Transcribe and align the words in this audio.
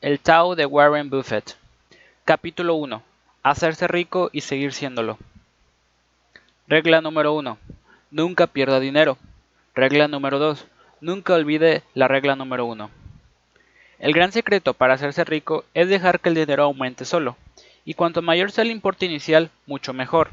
El 0.00 0.20
Tao 0.20 0.54
de 0.54 0.64
Warren 0.64 1.10
Buffett. 1.10 1.56
Capítulo 2.24 2.76
1. 2.76 3.02
Hacerse 3.42 3.88
rico 3.88 4.30
y 4.32 4.42
seguir 4.42 4.72
siéndolo. 4.72 5.18
Regla 6.68 7.00
número 7.00 7.34
1. 7.34 7.58
Nunca 8.12 8.46
pierda 8.46 8.78
dinero. 8.78 9.18
Regla 9.74 10.06
número 10.06 10.38
2. 10.38 10.68
Nunca 11.00 11.34
olvide 11.34 11.82
la 11.94 12.06
regla 12.06 12.36
número 12.36 12.64
1. 12.66 12.88
El 13.98 14.12
gran 14.12 14.30
secreto 14.30 14.72
para 14.72 14.94
hacerse 14.94 15.24
rico 15.24 15.64
es 15.74 15.88
dejar 15.88 16.20
que 16.20 16.28
el 16.28 16.36
dinero 16.36 16.62
aumente 16.62 17.04
solo, 17.04 17.36
y 17.84 17.94
cuanto 17.94 18.22
mayor 18.22 18.52
sea 18.52 18.62
el 18.62 18.70
importe 18.70 19.06
inicial, 19.06 19.50
mucho 19.66 19.92
mejor. 19.92 20.28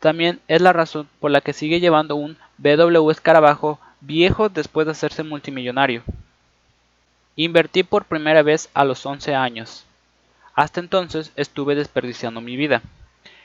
También 0.00 0.40
es 0.48 0.60
la 0.60 0.72
razón 0.72 1.08
por 1.20 1.30
la 1.30 1.40
que 1.40 1.52
sigue 1.52 1.78
llevando 1.78 2.16
un 2.16 2.36
BW 2.56 3.12
escarabajo 3.12 3.78
viejo 4.00 4.48
después 4.48 4.86
de 4.86 4.90
hacerse 4.90 5.22
multimillonario. 5.22 6.02
Invertí 7.40 7.84
por 7.84 8.04
primera 8.04 8.42
vez 8.42 8.68
a 8.74 8.84
los 8.84 9.06
11 9.06 9.36
años. 9.36 9.84
Hasta 10.56 10.80
entonces 10.80 11.30
estuve 11.36 11.76
desperdiciando 11.76 12.40
mi 12.40 12.56
vida. 12.56 12.82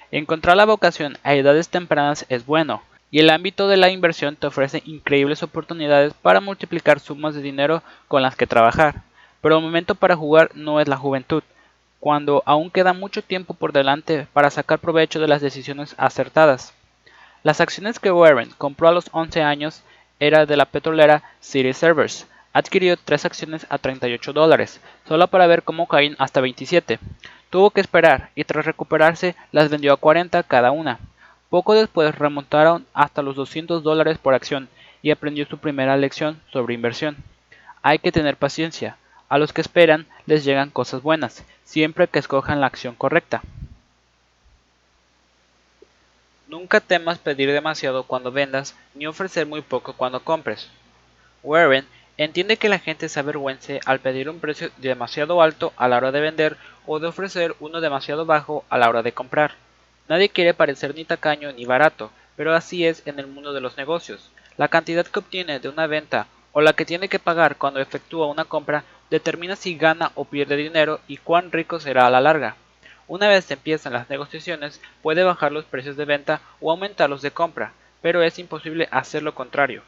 Encontrar 0.09 0.57
la 0.57 0.65
vocación 0.65 1.19
a 1.21 1.35
edades 1.35 1.69
tempranas 1.69 2.25
es 2.27 2.43
bueno, 2.47 2.81
y 3.11 3.19
el 3.19 3.29
ámbito 3.29 3.67
de 3.67 3.77
la 3.77 3.91
inversión 3.91 4.35
te 4.35 4.47
ofrece 4.47 4.81
increíbles 4.87 5.43
oportunidades 5.43 6.15
para 6.15 6.41
multiplicar 6.41 6.99
sumas 6.99 7.35
de 7.35 7.43
dinero 7.43 7.83
con 8.07 8.23
las 8.23 8.35
que 8.35 8.47
trabajar. 8.47 9.03
Pero 9.41 9.57
el 9.57 9.63
momento 9.63 9.93
para 9.93 10.15
jugar 10.15 10.49
no 10.55 10.81
es 10.81 10.87
la 10.87 10.97
juventud, 10.97 11.43
cuando 11.99 12.41
aún 12.47 12.71
queda 12.71 12.93
mucho 12.93 13.21
tiempo 13.21 13.53
por 13.53 13.73
delante 13.73 14.25
para 14.33 14.49
sacar 14.49 14.79
provecho 14.79 15.19
de 15.19 15.27
las 15.27 15.43
decisiones 15.43 15.93
acertadas. 15.99 16.73
Las 17.43 17.61
acciones 17.61 17.99
que 17.99 18.11
Warren 18.11 18.49
compró 18.57 18.87
a 18.87 18.91
los 18.91 19.09
11 19.11 19.43
años 19.43 19.83
eran 20.19 20.47
de 20.47 20.57
la 20.57 20.65
petrolera 20.65 21.21
City 21.41 21.73
Servers, 21.73 22.25
adquirió 22.53 22.95
tres 22.95 23.25
acciones 23.25 23.65
a 23.69 23.79
38 23.79 24.31
dólares, 24.31 24.79
solo 25.07 25.27
para 25.27 25.47
ver 25.47 25.63
cómo 25.63 25.87
caían 25.87 26.15
hasta 26.19 26.39
27. 26.39 26.99
Tuvo 27.49 27.71
que 27.71 27.81
esperar 27.81 28.29
y 28.35 28.43
tras 28.45 28.65
recuperarse 28.65 29.35
las 29.51 29.69
vendió 29.69 29.91
a 29.93 29.97
40 29.97 30.41
cada 30.43 30.71
una. 30.71 30.99
Poco 31.49 31.73
después 31.73 32.15
remontaron 32.15 32.85
hasta 32.93 33.21
los 33.21 33.35
200 33.35 33.83
dólares 33.83 34.17
por 34.17 34.33
acción 34.33 34.69
y 35.01 35.11
aprendió 35.11 35.45
su 35.45 35.57
primera 35.57 35.97
lección 35.97 36.41
sobre 36.51 36.73
inversión. 36.73 37.17
Hay 37.81 37.99
que 37.99 38.11
tener 38.11 38.37
paciencia. 38.37 38.97
A 39.29 39.37
los 39.39 39.51
que 39.51 39.61
esperan 39.61 40.05
les 40.25 40.45
llegan 40.45 40.69
cosas 40.69 41.01
buenas, 41.01 41.43
siempre 41.63 42.07
que 42.07 42.19
escojan 42.19 42.61
la 42.61 42.67
acción 42.67 42.93
correcta. 42.95 43.41
Nunca 46.47 46.79
temas 46.79 47.17
pedir 47.17 47.51
demasiado 47.51 48.03
cuando 48.03 48.31
vendas 48.31 48.75
ni 48.93 49.07
ofrecer 49.07 49.47
muy 49.47 49.61
poco 49.61 49.93
cuando 49.93 50.23
compres. 50.23 50.69
Warren 51.41 51.85
Entiende 52.17 52.57
que 52.57 52.69
la 52.69 52.77
gente 52.77 53.09
se 53.09 53.19
avergüence 53.19 53.79
al 53.87 53.99
pedir 53.99 54.29
un 54.29 54.39
precio 54.39 54.69
demasiado 54.77 55.41
alto 55.41 55.73
a 55.77 55.87
la 55.87 55.97
hora 55.97 56.11
de 56.11 56.21
vender 56.21 56.57
o 56.85 56.99
de 56.99 57.07
ofrecer 57.07 57.55
uno 57.59 57.81
demasiado 57.81 58.25
bajo 58.27 58.65
a 58.69 58.77
la 58.77 58.87
hora 58.87 59.01
de 59.01 59.13
comprar. 59.13 59.55
Nadie 60.07 60.29
quiere 60.29 60.53
parecer 60.53 60.93
ni 60.93 61.05
tacaño 61.05 61.51
ni 61.53 61.65
barato, 61.65 62.11
pero 62.35 62.53
así 62.53 62.85
es 62.85 63.01
en 63.07 63.17
el 63.17 63.25
mundo 63.25 63.51
de 63.51 63.61
los 63.61 63.77
negocios. 63.77 64.29
La 64.57 64.67
cantidad 64.67 65.07
que 65.07 65.19
obtiene 65.19 65.59
de 65.59 65.69
una 65.69 65.87
venta 65.87 66.27
o 66.51 66.61
la 66.61 66.73
que 66.73 66.85
tiene 66.85 67.09
que 67.09 67.17
pagar 67.17 67.55
cuando 67.55 67.79
efectúa 67.79 68.27
una 68.27 68.45
compra 68.45 68.83
determina 69.09 69.55
si 69.55 69.75
gana 69.75 70.11
o 70.13 70.25
pierde 70.25 70.55
dinero 70.55 70.99
y 71.07 71.17
cuán 71.17 71.51
rico 71.51 71.79
será 71.79 72.05
a 72.05 72.11
la 72.11 72.21
larga. 72.21 72.55
Una 73.07 73.27
vez 73.27 73.49
empiezan 73.49 73.93
las 73.93 74.09
negociaciones, 74.11 74.79
puede 75.01 75.23
bajar 75.23 75.51
los 75.51 75.65
precios 75.65 75.97
de 75.97 76.05
venta 76.05 76.41
o 76.61 76.69
aumentar 76.69 77.09
los 77.09 77.23
de 77.23 77.31
compra, 77.31 77.73
pero 78.03 78.21
es 78.21 78.37
imposible 78.37 78.87
hacer 78.91 79.23
lo 79.23 79.33
contrario. 79.33 79.81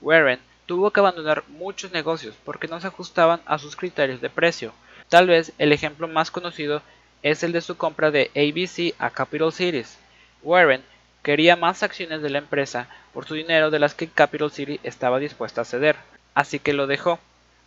Warren 0.00 0.40
tuvo 0.66 0.90
que 0.90 1.00
abandonar 1.00 1.44
muchos 1.48 1.92
negocios 1.92 2.34
porque 2.44 2.68
no 2.68 2.80
se 2.80 2.86
ajustaban 2.86 3.40
a 3.46 3.58
sus 3.58 3.76
criterios 3.76 4.20
de 4.20 4.30
precio. 4.30 4.72
Tal 5.08 5.26
vez 5.26 5.52
el 5.58 5.72
ejemplo 5.72 6.08
más 6.08 6.30
conocido 6.30 6.82
es 7.22 7.42
el 7.42 7.52
de 7.52 7.60
su 7.60 7.76
compra 7.76 8.10
de 8.10 8.30
ABC 8.34 8.94
a 8.98 9.10
Capital 9.10 9.52
Cities. 9.52 9.98
Warren 10.42 10.82
quería 11.22 11.56
más 11.56 11.82
acciones 11.82 12.22
de 12.22 12.30
la 12.30 12.38
empresa 12.38 12.88
por 13.12 13.26
su 13.26 13.34
dinero 13.34 13.70
de 13.70 13.78
las 13.78 13.94
que 13.94 14.08
Capital 14.08 14.50
City 14.50 14.80
estaba 14.82 15.18
dispuesta 15.18 15.60
a 15.60 15.64
ceder, 15.64 15.96
así 16.34 16.58
que 16.58 16.72
lo 16.72 16.86
dejó. 16.86 17.18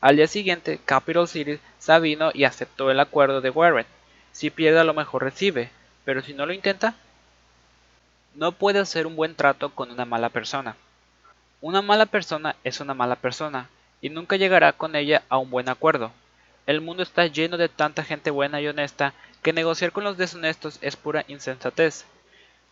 Al 0.02 0.18
día 0.18 0.28
siguiente, 0.28 0.80
Capital 0.84 1.28
City 1.28 1.60
sabino 1.80 2.32
y 2.34 2.44
aceptó 2.44 2.92
el 2.92 3.00
acuerdo 3.00 3.42
de 3.42 3.50
Warren. 3.50 3.86
Si 4.32 4.50
pierde 4.50 4.80
a 4.80 4.84
lo 4.84 4.94
mejor 4.94 5.24
recibe, 5.24 5.70
pero 6.04 6.22
si 6.22 6.34
no 6.34 6.46
lo 6.46 6.54
intenta, 6.54 6.96
no 8.36 8.52
puede 8.52 8.80
hacer 8.80 9.08
un 9.08 9.16
buen 9.16 9.36
trato 9.36 9.70
con 9.70 9.92
una 9.92 10.06
mala 10.06 10.30
persona. 10.30 10.76
Una 11.62 11.82
mala 11.82 12.06
persona 12.06 12.56
es 12.64 12.80
una 12.80 12.94
mala 12.94 13.16
persona, 13.16 13.70
y 14.02 14.10
nunca 14.10 14.36
llegará 14.36 14.74
con 14.74 14.96
ella 14.96 15.24
a 15.30 15.38
un 15.38 15.50
buen 15.50 15.70
acuerdo. 15.70 16.12
El 16.68 16.82
mundo 16.82 17.04
está 17.04 17.26
lleno 17.28 17.58
de 17.58 17.70
tanta 17.70 18.04
gente 18.04 18.30
buena 18.30 18.60
y 18.60 18.68
honesta 18.68 19.14
que 19.42 19.54
negociar 19.54 19.92
con 19.92 20.04
los 20.04 20.18
deshonestos 20.18 20.80
es 20.82 20.96
pura 20.96 21.24
insensatez. 21.28 22.06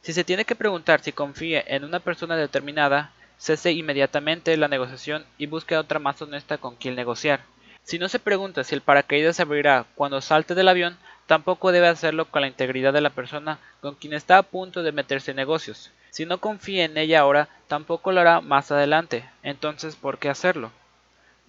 Si 0.01 0.13
se 0.13 0.23
tiene 0.23 0.45
que 0.45 0.55
preguntar 0.55 1.01
si 1.01 1.11
confíe 1.11 1.63
en 1.67 1.85
una 1.85 1.99
persona 1.99 2.35
determinada, 2.35 3.11
cese 3.37 3.71
inmediatamente 3.71 4.57
la 4.57 4.67
negociación 4.67 5.25
y 5.37 5.45
busque 5.45 5.75
a 5.75 5.79
otra 5.79 5.99
más 5.99 6.21
honesta 6.21 6.57
con 6.57 6.75
quien 6.75 6.95
negociar. 6.95 7.41
Si 7.83 7.99
no 7.99 8.09
se 8.09 8.19
pregunta 8.19 8.63
si 8.63 8.75
el 8.75 8.81
paracaídas 8.81 9.37
se 9.37 9.43
abrirá 9.43 9.85
cuando 9.95 10.21
salte 10.21 10.55
del 10.55 10.67
avión, 10.67 10.97
tampoco 11.25 11.71
debe 11.71 11.87
hacerlo 11.87 12.25
con 12.25 12.41
la 12.41 12.47
integridad 12.47 12.93
de 12.93 13.01
la 13.01 13.09
persona 13.09 13.59
con 13.81 13.95
quien 13.95 14.13
está 14.13 14.37
a 14.37 14.43
punto 14.43 14.83
de 14.83 14.91
meterse 14.91 15.31
en 15.31 15.37
negocios. 15.37 15.91
Si 16.13 16.27
no 16.27 16.37
confía 16.37 16.85
en 16.85 16.95
ella 16.95 17.21
ahora, 17.21 17.49
tampoco 17.67 18.11
lo 18.11 18.21
hará 18.21 18.39
más 18.39 18.71
adelante. 18.71 19.27
Entonces, 19.41 19.95
¿por 19.95 20.19
qué 20.19 20.29
hacerlo? 20.29 20.69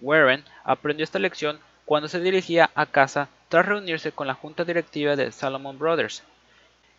Warren 0.01 0.43
aprendió 0.63 1.03
esta 1.03 1.19
lección 1.19 1.59
cuando 1.85 2.07
se 2.07 2.19
dirigía 2.19 2.71
a 2.73 2.87
casa 2.87 3.29
tras 3.49 3.67
reunirse 3.67 4.11
con 4.11 4.25
la 4.25 4.33
junta 4.33 4.63
directiva 4.65 5.15
de 5.15 5.31
Salomon 5.31 5.77
Brothers. 5.77 6.23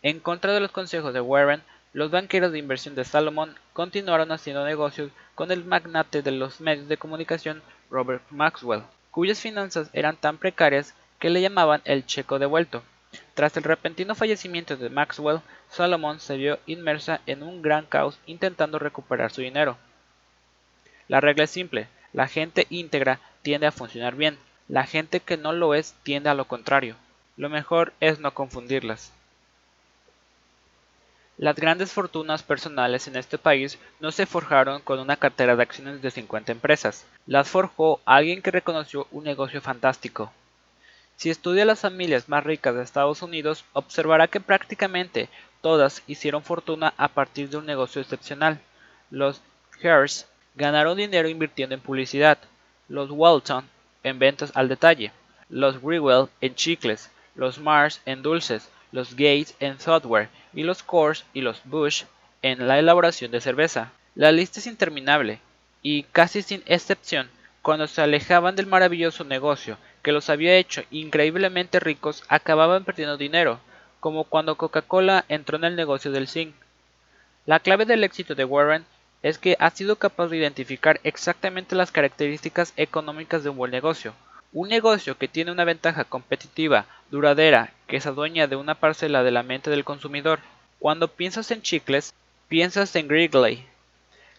En 0.03 0.21
contra 0.21 0.53
de 0.53 0.61
los 0.61 0.71
consejos 0.71 1.13
de 1.13 1.21
Warren, 1.21 1.65
los 1.93 2.13
banqueros 2.13 2.53
de 2.53 2.61
inversión 2.61 2.95
de 2.95 3.05
Salomon 3.05 3.57
continuaron 3.73 4.31
haciendo 4.31 4.65
negocios 4.65 5.11
con 5.35 5.51
el 5.51 5.65
magnate 5.65 6.23
de 6.23 6.31
los 6.31 6.61
medios 6.61 6.87
de 6.87 6.99
comunicación 6.99 7.65
Robert 7.91 8.23
Maxwell, 8.31 8.85
cuyas 9.11 9.41
finanzas 9.41 9.91
eran 9.93 10.17
tan 10.17 10.39
precarias 10.39 10.95
que 11.19 11.31
le 11.31 11.43
llamaban 11.43 11.83
el 11.85 12.07
checo 12.07 12.39
devuelto. 12.39 12.85
Tras 13.35 13.57
el 13.57 13.63
repentino 13.63 14.15
fallecimiento 14.15 14.77
de 14.77 14.91
Maxwell, 14.91 15.41
Salomon 15.71 16.21
se 16.21 16.37
vio 16.37 16.59
inmersa 16.67 17.21
en 17.27 17.43
un 17.43 17.63
gran 17.63 17.87
caos 17.87 18.19
intentando 18.27 18.79
recuperar 18.79 19.31
su 19.31 19.41
dinero. 19.41 19.77
La 21.09 21.21
regla 21.21 21.45
es 21.45 21.51
simple, 21.51 21.89
la 22.13 22.29
gente 22.29 22.67
íntegra 22.71 23.21
tiende 23.43 23.67
a 23.67 23.73
funcionar 23.73 24.15
bien, 24.15 24.39
la 24.69 24.85
gente 24.85 25.21
que 25.21 25.37
no 25.37 25.53
lo 25.53 25.75
es 25.75 25.95
tiende 26.03 26.31
a 26.31 26.35
lo 26.35 26.47
contrario. 26.47 26.97
Lo 27.37 27.49
mejor 27.49 27.93
es 28.01 28.19
no 28.19 28.33
confundirlas. 28.33 29.13
Las 31.39 31.57
grandes 31.57 31.93
fortunas 31.93 32.43
personales 32.43 33.07
en 33.09 33.17
este 33.17 33.37
país 33.37 33.79
no 34.01 34.11
se 34.11 34.25
forjaron 34.25 34.81
con 34.81 34.99
una 34.99 35.17
cartera 35.17 35.55
de 35.55 35.63
acciones 35.63 36.01
de 36.01 36.11
50 36.11 36.51
empresas, 36.51 37.05
las 37.27 37.49
forjó 37.49 38.01
alguien 38.07 38.41
que 38.41 38.51
reconoció 38.51 39.07
un 39.11 39.25
negocio 39.25 39.61
fantástico, 39.61 40.33
si 41.17 41.31
estudia 41.31 41.65
las 41.65 41.81
familias 41.81 42.29
más 42.29 42.45
ricas 42.45 42.75
de 42.75 42.83
Estados 42.83 43.23
Unidos, 43.23 43.65
observará 43.73 44.29
que 44.29 44.41
prácticamente 44.41 45.31
todas 45.63 46.03
hicieron 46.07 46.43
fortuna 46.43 46.93
a 46.99 47.09
partir 47.09 47.49
de 47.49 47.57
un 47.57 47.65
negocio 47.65 48.03
excepcional. 48.03 48.61
Los 49.11 49.41
Hearst 49.81 50.29
ganaron 50.55 50.99
dinero 50.99 51.29
invirtiendo 51.29 51.75
en 51.75 51.81
publicidad, 51.81 52.39
los 52.89 53.11
Walton 53.11 53.69
en 54.03 54.19
ventas 54.19 54.53
al 54.55 54.69
detalle, 54.69 55.11
los 55.49 55.81
Grewell 55.81 56.29
en 56.43 56.55
chicles, 56.55 57.11
los 57.35 57.59
Mars 57.59 58.03
en 58.05 58.23
dulces, 58.23 58.69
los 58.93 59.13
Gates 59.13 59.55
en 59.59 59.81
software 59.81 60.29
y 60.53 60.65
los 60.65 60.83
Coors 60.83 61.25
y 61.33 61.41
los 61.41 61.63
Bush 61.65 62.05
en 62.43 62.69
la 62.69 62.79
elaboración 62.79 63.31
de 63.31 63.41
cerveza. 63.41 63.91
La 64.15 64.33
lista 64.33 64.61
es 64.61 64.67
interminable 64.67 65.41
y 65.83 66.03
casi 66.05 66.43
sin 66.43 66.63
excepción 66.67 67.31
cuando 67.63 67.87
se 67.87 68.03
alejaban 68.03 68.55
del 68.55 68.67
maravilloso 68.67 69.25
negocio 69.25 69.79
que 70.07 70.13
los 70.13 70.31
había 70.31 70.55
hecho 70.55 70.85
increíblemente 70.93 71.81
ricos, 71.81 72.23
acababan 72.29 72.85
perdiendo 72.85 73.17
dinero, 73.17 73.59
como 73.99 74.23
cuando 74.23 74.55
Coca-Cola 74.55 75.25
entró 75.29 75.57
en 75.57 75.65
el 75.65 75.75
negocio 75.75 76.13
del 76.13 76.29
zinc. 76.29 76.55
La 77.45 77.59
clave 77.59 77.87
del 77.87 78.05
éxito 78.05 78.37
de 78.37 78.45
Warren 78.45 78.85
es 79.25 79.39
que 79.39 79.57
ha 79.59 79.69
sido 79.71 79.97
capaz 79.97 80.29
de 80.29 80.37
identificar 80.37 81.01
exactamente 81.03 81.75
las 81.75 81.91
características 81.91 82.73
económicas 82.77 83.43
de 83.43 83.51
un 83.51 83.57
buen 83.57 83.73
negocio. 83.73 84.15
Un 84.53 84.69
negocio 84.69 85.19
que 85.19 85.27
tiene 85.27 85.51
una 85.51 85.65
ventaja 85.65 86.05
competitiva, 86.05 86.87
duradera, 87.11 87.73
que 87.89 88.01
se 88.01 88.09
adueña 88.09 88.47
de 88.47 88.55
una 88.55 88.77
parcela 88.77 89.25
de 89.25 89.33
la 89.33 89.43
mente 89.43 89.71
del 89.71 89.83
consumidor. 89.83 90.39
Cuando 90.79 91.09
piensas 91.09 91.51
en 91.51 91.63
chicles, 91.63 92.15
piensas 92.47 92.95
en 92.95 93.09
Wrigley. 93.09 93.67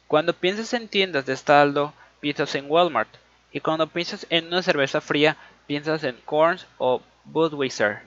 Cuando 0.07 0.31
piensas 0.31 0.73
en 0.73 0.87
tiendas 0.87 1.25
de 1.25 1.33
estaldo, 1.33 1.93
piensas 2.21 2.55
en 2.55 2.71
Walmart. 2.71 3.09
Y 3.51 3.59
cuando 3.59 3.87
piensas 3.87 4.27
en 4.29 4.47
una 4.47 4.61
cerveza 4.61 5.01
fría, 5.01 5.35
piensas 5.67 6.03
en 6.03 6.15
Korns 6.25 6.65
o 6.77 7.01
Budweiser. 7.25 7.99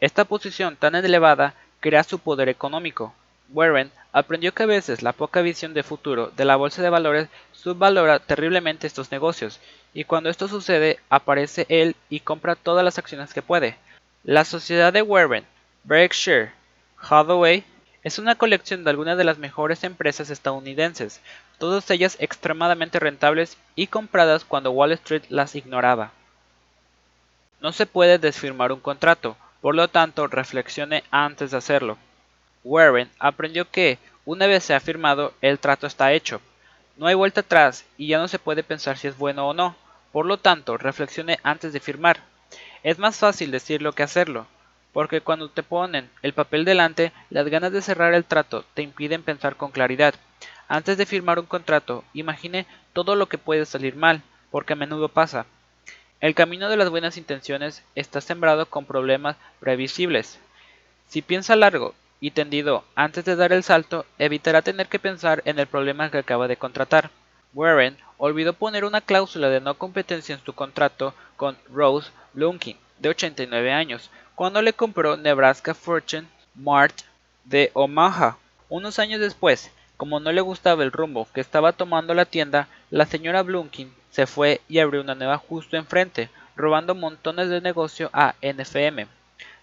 Esta 0.00 0.24
posición 0.24 0.76
tan 0.76 0.94
elevada 0.94 1.54
crea 1.80 2.04
su 2.04 2.18
poder 2.18 2.48
económico. 2.48 3.12
Warren 3.50 3.90
aprendió 4.12 4.54
que 4.54 4.62
a 4.62 4.66
veces 4.66 5.02
la 5.02 5.12
poca 5.12 5.42
visión 5.42 5.74
de 5.74 5.82
futuro 5.82 6.32
de 6.34 6.44
la 6.44 6.56
bolsa 6.56 6.82
de 6.82 6.90
valores 6.90 7.28
subvalora 7.52 8.20
terriblemente 8.20 8.86
estos 8.86 9.10
negocios, 9.10 9.60
y 9.92 10.04
cuando 10.04 10.30
esto 10.30 10.48
sucede 10.48 10.98
aparece 11.10 11.66
él 11.68 11.96
y 12.08 12.20
compra 12.20 12.54
todas 12.54 12.84
las 12.84 12.98
acciones 12.98 13.34
que 13.34 13.42
puede. 13.42 13.76
La 14.22 14.44
sociedad 14.44 14.92
de 14.92 15.02
Warren, 15.02 15.44
Berkshire 15.84 16.52
Hathaway, 16.98 17.64
es 18.02 18.18
una 18.18 18.34
colección 18.34 18.84
de 18.84 18.90
algunas 18.90 19.16
de 19.18 19.24
las 19.24 19.38
mejores 19.38 19.82
empresas 19.84 20.30
estadounidenses, 20.30 21.20
todas 21.58 21.90
ellas 21.90 22.16
extremadamente 22.20 22.98
rentables 23.00 23.56
y 23.76 23.86
compradas 23.86 24.44
cuando 24.44 24.70
Wall 24.70 24.92
Street 24.92 25.24
las 25.28 25.54
ignoraba. 25.54 26.12
No 27.64 27.72
se 27.72 27.86
puede 27.86 28.18
desfirmar 28.18 28.72
un 28.72 28.80
contrato, 28.80 29.38
por 29.62 29.74
lo 29.74 29.88
tanto 29.88 30.26
reflexione 30.26 31.02
antes 31.10 31.50
de 31.50 31.56
hacerlo. 31.56 31.96
Warren 32.62 33.10
aprendió 33.18 33.70
que, 33.70 33.96
una 34.26 34.46
vez 34.46 34.64
se 34.64 34.74
ha 34.74 34.80
firmado, 34.80 35.32
el 35.40 35.58
trato 35.58 35.86
está 35.86 36.12
hecho. 36.12 36.42
No 36.98 37.06
hay 37.06 37.14
vuelta 37.14 37.40
atrás 37.40 37.86
y 37.96 38.08
ya 38.08 38.18
no 38.18 38.28
se 38.28 38.38
puede 38.38 38.62
pensar 38.64 38.98
si 38.98 39.08
es 39.08 39.16
bueno 39.16 39.48
o 39.48 39.54
no. 39.54 39.76
Por 40.12 40.26
lo 40.26 40.36
tanto, 40.36 40.76
reflexione 40.76 41.40
antes 41.42 41.72
de 41.72 41.80
firmar. 41.80 42.18
Es 42.82 42.98
más 42.98 43.16
fácil 43.16 43.50
decirlo 43.50 43.94
que 43.94 44.02
hacerlo, 44.02 44.46
porque 44.92 45.22
cuando 45.22 45.48
te 45.48 45.62
ponen 45.62 46.10
el 46.20 46.34
papel 46.34 46.66
delante, 46.66 47.12
las 47.30 47.48
ganas 47.48 47.72
de 47.72 47.80
cerrar 47.80 48.12
el 48.12 48.26
trato 48.26 48.66
te 48.74 48.82
impiden 48.82 49.22
pensar 49.22 49.56
con 49.56 49.70
claridad. 49.70 50.14
Antes 50.68 50.98
de 50.98 51.06
firmar 51.06 51.38
un 51.38 51.46
contrato, 51.46 52.04
imagine 52.12 52.66
todo 52.92 53.16
lo 53.16 53.30
que 53.30 53.38
puede 53.38 53.64
salir 53.64 53.96
mal, 53.96 54.20
porque 54.50 54.74
a 54.74 54.76
menudo 54.76 55.08
pasa. 55.08 55.46
El 56.20 56.34
camino 56.34 56.68
de 56.68 56.76
las 56.76 56.90
buenas 56.90 57.16
intenciones 57.16 57.82
está 57.94 58.20
sembrado 58.20 58.66
con 58.66 58.86
problemas 58.86 59.36
previsibles. 59.60 60.38
Si 61.08 61.22
piensa 61.22 61.56
largo 61.56 61.94
y 62.20 62.30
tendido 62.30 62.84
antes 62.94 63.24
de 63.24 63.36
dar 63.36 63.52
el 63.52 63.62
salto, 63.62 64.06
evitará 64.18 64.62
tener 64.62 64.86
que 64.86 64.98
pensar 64.98 65.42
en 65.44 65.58
el 65.58 65.66
problema 65.66 66.10
que 66.10 66.18
acaba 66.18 66.48
de 66.48 66.56
contratar. 66.56 67.10
Warren 67.52 67.98
olvidó 68.16 68.54
poner 68.54 68.84
una 68.84 69.00
cláusula 69.00 69.48
de 69.48 69.60
no 69.60 69.74
competencia 69.74 70.34
en 70.34 70.44
su 70.44 70.54
contrato 70.54 71.14
con 71.36 71.58
Rose 71.70 72.10
Blunkin, 72.32 72.78
de 72.98 73.10
89 73.10 73.72
años, 73.72 74.10
cuando 74.34 74.62
le 74.62 74.72
compró 74.72 75.16
Nebraska 75.16 75.74
Fortune 75.74 76.26
Mart 76.54 77.02
de 77.44 77.70
Omaha. 77.74 78.38
Unos 78.68 78.98
años 78.98 79.20
después, 79.20 79.70
como 79.96 80.20
no 80.20 80.32
le 80.32 80.40
gustaba 80.40 80.82
el 80.82 80.92
rumbo 80.92 81.28
que 81.34 81.40
estaba 81.40 81.72
tomando 81.72 82.14
la 82.14 82.24
tienda, 82.24 82.68
la 82.90 83.04
señora 83.04 83.42
Blunkin 83.42 83.92
se 84.14 84.28
fue 84.28 84.60
y 84.68 84.78
abrió 84.78 85.00
una 85.00 85.16
nueva 85.16 85.38
justo 85.38 85.76
enfrente, 85.76 86.30
robando 86.54 86.94
montones 86.94 87.48
de 87.48 87.60
negocio 87.60 88.10
a 88.12 88.36
NFM. 88.42 89.08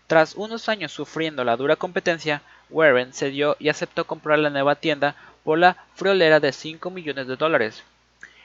Tras 0.07 0.35
unos 0.35 0.67
años 0.67 0.91
sufriendo 0.91 1.45
la 1.45 1.55
dura 1.55 1.77
competencia, 1.77 2.41
Warren 2.69 3.13
cedió 3.13 3.55
y 3.59 3.69
aceptó 3.69 4.03
comprar 4.03 4.39
la 4.39 4.49
nueva 4.49 4.75
tienda 4.75 5.15
por 5.45 5.57
la 5.57 5.77
friolera 5.95 6.41
de 6.41 6.51
5 6.51 6.89
millones 6.89 7.27
de 7.27 7.37
dólares. 7.37 7.83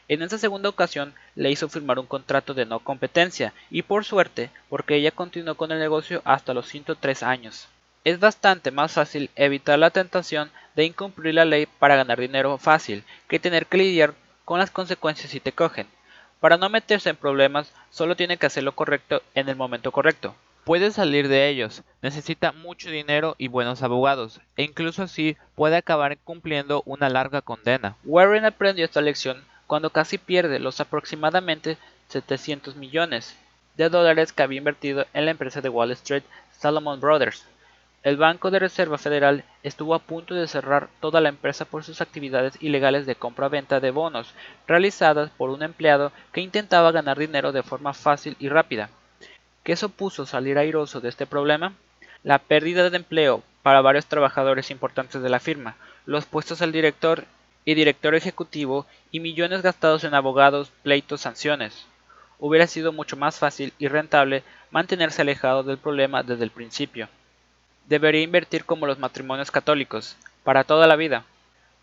En 0.07 0.23
esa 0.23 0.39
segunda 0.39 0.69
ocasión 0.69 1.13
le 1.35 1.51
hizo 1.51 1.69
firmar 1.69 1.99
un 1.99 2.07
contrato 2.07 2.55
de 2.55 2.67
no 2.67 2.79
competencia 2.79 3.53
y 3.69 3.83
por 3.83 4.05
suerte, 4.05 4.51
porque 4.69 4.95
ella 4.95 5.11
continuó 5.11 5.57
con 5.57 5.73
el 5.73 5.81
negocio 5.81 6.23
hasta 6.25 6.55
los 6.55 6.69
103 6.69 7.25
años. 7.25 7.67
Es 8.05 8.21
bastante 8.21 8.71
más 8.71 8.93
fácil 8.93 9.29
evitar 9.35 9.81
la 9.81 9.91
tentación 9.91 10.53
de 10.77 10.85
incumplir 10.85 11.35
la 11.35 11.45
ley 11.45 11.67
para 11.67 11.97
ganar 11.97 12.21
dinero 12.21 12.59
fácil 12.59 13.03
que 13.27 13.41
tener 13.41 13.67
que 13.67 13.79
lidiar 13.79 14.15
con 14.45 14.61
las 14.61 14.71
consecuencias 14.71 15.33
si 15.33 15.41
te 15.41 15.51
cogen. 15.51 15.89
Para 16.41 16.57
no 16.57 16.69
meterse 16.69 17.11
en 17.11 17.17
problemas, 17.17 17.73
solo 17.91 18.17
tiene 18.17 18.37
que 18.37 18.47
hacer 18.47 18.63
lo 18.63 18.73
correcto 18.73 19.23
en 19.35 19.49
el 19.49 19.57
momento 19.57 19.93
correcto 19.93 20.35
puede 20.67 20.91
salir 20.91 21.29
de 21.29 21.49
ellos, 21.49 21.85
necesita 22.03 22.51
mucho 22.51 22.91
dinero 22.91 23.37
y 23.39 23.47
buenos 23.47 23.85
abogados, 23.85 24.41
e 24.57 24.65
incluso 24.65 25.05
así 25.05 25.37
puede 25.55 25.77
acabar 25.77 26.19
cumpliendo 26.19 26.83
una 26.87 27.09
larga 27.09 27.41
condena. 27.41 27.95
Warren 28.05 28.45
aprendió 28.45 28.85
esta 28.85 29.01
lección 29.01 29.45
cuando 29.69 29.91
casi 29.91 30.19
pierde 30.19 30.59
los 30.59 30.81
aproximadamente 30.81 31.79
700 32.09 32.75
millones 32.75 33.37
de 33.77 33.89
dólares 33.89 34.33
que 34.33 34.43
había 34.43 34.59
invertido 34.59 35.07
en 35.15 35.27
la 35.27 35.31
empresa 35.31 35.61
de 35.61 35.69
Wall 35.69 35.93
Street 35.93 36.25
Salomon 36.59 36.99
Brothers. 36.99 37.47
El 38.07 38.17
Banco 38.17 38.53
de 38.53 38.61
Reserva 38.61 38.99
Federal 38.99 39.43
estuvo 39.65 39.93
a 39.93 39.99
punto 39.99 40.37
de 40.37 40.47
cerrar 40.47 40.89
toda 41.01 41.21
la 41.21 41.29
empresa 41.29 41.65
por 41.65 41.83
sus 41.83 42.01
actividades 42.01 42.57
ilegales 42.61 43.05
de 43.05 43.17
compra-venta 43.17 43.81
de 43.81 43.91
bonos 43.91 44.33
realizadas 44.69 45.31
por 45.31 45.51
un 45.51 45.65
empleado 45.65 46.13
que 46.33 46.41
intentaba 46.41 46.93
ganar 46.93 47.19
dinero 47.19 47.51
de 47.51 47.65
forma 47.65 47.95
fácil 47.95 48.37
y 48.39 48.49
rápida. 48.49 48.91
¿Qué 49.65 49.75
supuso 49.75 50.25
salir 50.25 50.57
airoso 50.57 51.01
de 51.01 51.09
este 51.09 51.27
problema? 51.27 51.73
La 52.23 52.39
pérdida 52.39 52.91
de 52.91 52.97
empleo 52.97 53.43
para 53.65 53.81
varios 53.81 54.07
trabajadores 54.07 54.71
importantes 54.71 55.21
de 55.21 55.29
la 55.29 55.41
firma, 55.41 55.75
los 56.05 56.27
puestos 56.27 56.63
al 56.63 56.71
director 56.71 57.25
y 57.65 57.75
director 57.75 58.15
ejecutivo 58.15 58.87
y 59.11 59.19
millones 59.19 59.63
gastados 59.63 60.05
en 60.05 60.15
abogados, 60.15 60.71
pleitos, 60.85 61.23
sanciones. 61.23 61.87
Hubiera 62.39 62.69
sido 62.69 62.93
mucho 62.93 63.17
más 63.17 63.41
fácil 63.41 63.73
y 63.81 63.89
rentable 63.89 64.45
mantenerse 64.71 65.23
alejado 65.23 65.65
del 65.65 65.79
problema 65.79 66.23
desde 66.23 66.45
el 66.45 66.53
principio. 66.53 67.09
Debería 67.87 68.23
invertir 68.23 68.65
como 68.65 68.87
los 68.87 68.99
matrimonios 68.99 69.51
católicos, 69.51 70.17
para 70.45 70.65
toda 70.65 70.87
la 70.87 70.97
vida. 70.97 71.25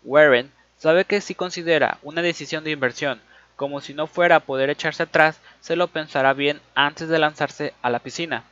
Warren 0.04 0.52
sabe 0.76 1.04
que 1.04 1.20
si 1.20 1.34
considera 1.34 1.98
una 2.02 2.22
decisión 2.22 2.64
de 2.64 2.70
inversión 2.70 3.20
como 3.56 3.80
si 3.80 3.94
no 3.94 4.06
fuera 4.06 4.36
a 4.36 4.40
poder 4.40 4.70
echarse 4.70 5.04
atrás, 5.04 5.40
se 5.60 5.76
lo 5.76 5.88
pensará 5.88 6.32
bien 6.32 6.60
antes 6.74 7.08
de 7.08 7.18
lanzarse 7.18 7.72
a 7.82 7.90
la 7.90 8.00
piscina. 8.00 8.44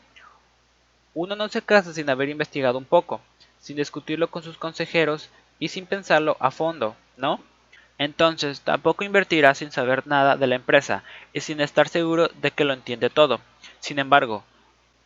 Uno 1.14 1.36
no 1.36 1.48
se 1.48 1.62
casa 1.62 1.92
sin 1.92 2.08
haber 2.08 2.28
investigado 2.28 2.78
un 2.78 2.84
poco, 2.84 3.20
sin 3.60 3.76
discutirlo 3.76 4.30
con 4.30 4.42
sus 4.42 4.56
consejeros 4.56 5.28
y 5.58 5.68
sin 5.68 5.86
pensarlo 5.86 6.36
a 6.40 6.50
fondo, 6.50 6.96
¿no? 7.16 7.40
Entonces 7.98 8.62
tampoco 8.62 9.04
invertirá 9.04 9.54
sin 9.54 9.70
saber 9.70 10.06
nada 10.06 10.36
de 10.36 10.46
la 10.46 10.54
empresa 10.54 11.04
y 11.32 11.40
sin 11.40 11.60
estar 11.60 11.88
seguro 11.88 12.28
de 12.28 12.50
que 12.50 12.64
lo 12.64 12.72
entiende 12.72 13.10
todo. 13.10 13.40
Sin 13.80 13.98
embargo, 13.98 14.44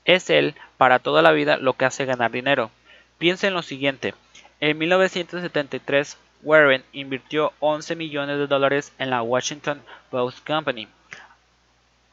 es 0.07 0.31
él 0.31 0.55
para 0.79 1.01
toda 1.01 1.21
la 1.21 1.33
vida 1.33 1.59
lo 1.59 1.75
que 1.75 1.85
hace 1.85 2.07
ganar 2.07 2.31
dinero. 2.31 2.71
Piensa 3.19 3.49
en 3.49 3.55
lo 3.55 3.63
siguiente. 3.63 4.15
En 4.61 4.79
1973 4.79 6.17
Warren 6.43 6.85
invirtió 6.93 7.53
11 7.61 7.97
millones 7.97 8.39
de 8.39 8.47
dólares 8.47 8.93
en 8.99 9.11
la 9.11 9.23
Washington 9.23 9.83
Post 10.11 10.47
Company. 10.47 10.89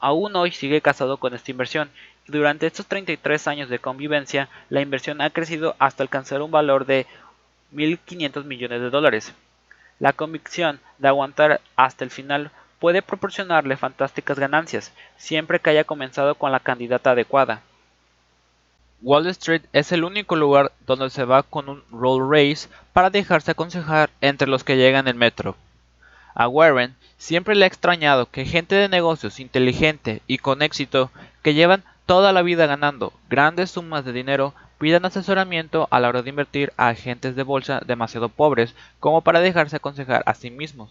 Aún 0.00 0.34
hoy 0.36 0.50
sigue 0.50 0.80
casado 0.80 1.18
con 1.18 1.34
esta 1.34 1.50
inversión 1.50 1.88
y 2.28 2.32
durante 2.32 2.66
estos 2.66 2.86
33 2.86 3.46
años 3.48 3.68
de 3.68 3.78
convivencia 3.78 4.48
la 4.68 4.80
inversión 4.80 5.20
ha 5.20 5.30
crecido 5.30 5.76
hasta 5.78 6.02
alcanzar 6.02 6.42
un 6.42 6.50
valor 6.50 6.84
de 6.86 7.06
1.500 7.72 8.44
millones 8.44 8.80
de 8.80 8.90
dólares. 8.90 9.32
La 10.00 10.12
convicción 10.12 10.80
de 10.98 11.08
aguantar 11.08 11.60
hasta 11.76 12.04
el 12.04 12.10
final 12.10 12.50
puede 12.80 13.02
proporcionarle 13.02 13.76
fantásticas 13.76 14.38
ganancias, 14.38 14.92
siempre 15.16 15.60
que 15.60 15.70
haya 15.70 15.84
comenzado 15.84 16.34
con 16.34 16.50
la 16.50 16.60
candidata 16.60 17.12
adecuada. 17.12 17.62
Wall 19.04 19.26
Street 19.26 19.60
es 19.74 19.92
el 19.92 20.02
único 20.02 20.34
lugar 20.34 20.72
donde 20.86 21.10
se 21.10 21.26
va 21.26 21.42
con 21.42 21.68
un 21.68 21.82
roll 21.90 22.26
race 22.26 22.70
para 22.94 23.10
dejarse 23.10 23.50
aconsejar 23.50 24.08
entre 24.22 24.48
los 24.48 24.64
que 24.64 24.78
llegan 24.78 25.08
en 25.08 25.18
metro. 25.18 25.56
A 26.34 26.48
Warren 26.48 26.96
siempre 27.18 27.54
le 27.54 27.64
ha 27.64 27.68
extrañado 27.68 28.30
que 28.30 28.46
gente 28.46 28.74
de 28.74 28.88
negocios 28.88 29.40
inteligente 29.40 30.22
y 30.26 30.38
con 30.38 30.62
éxito 30.62 31.10
que 31.42 31.52
llevan 31.52 31.84
toda 32.06 32.32
la 32.32 32.40
vida 32.40 32.64
ganando 32.64 33.12
grandes 33.28 33.72
sumas 33.72 34.06
de 34.06 34.14
dinero 34.14 34.54
pidan 34.78 35.04
asesoramiento 35.04 35.86
a 35.90 36.00
la 36.00 36.08
hora 36.08 36.22
de 36.22 36.30
invertir 36.30 36.72
a 36.78 36.88
agentes 36.88 37.36
de 37.36 37.42
bolsa 37.42 37.82
demasiado 37.84 38.30
pobres 38.30 38.74
como 39.00 39.20
para 39.20 39.40
dejarse 39.40 39.76
aconsejar 39.76 40.22
a 40.24 40.32
sí 40.32 40.50
mismos. 40.50 40.88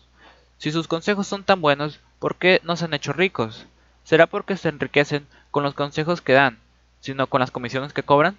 Si 0.59 0.71
sus 0.71 0.87
consejos 0.87 1.25
son 1.25 1.43
tan 1.43 1.61
buenos, 1.61 1.99
¿por 2.19 2.35
qué 2.35 2.61
no 2.63 2.75
se 2.75 2.85
han 2.85 2.93
hecho 2.93 3.11
ricos? 3.11 3.65
¿Será 4.03 4.27
porque 4.27 4.55
se 4.55 4.69
enriquecen 4.69 5.25
con 5.49 5.63
los 5.63 5.73
consejos 5.73 6.21
que 6.21 6.33
dan 6.33 6.59
sino 7.03 7.27
con 7.27 7.41
las 7.41 7.51
comisiones 7.51 7.91
que 7.91 8.01
cobran? 8.01 8.37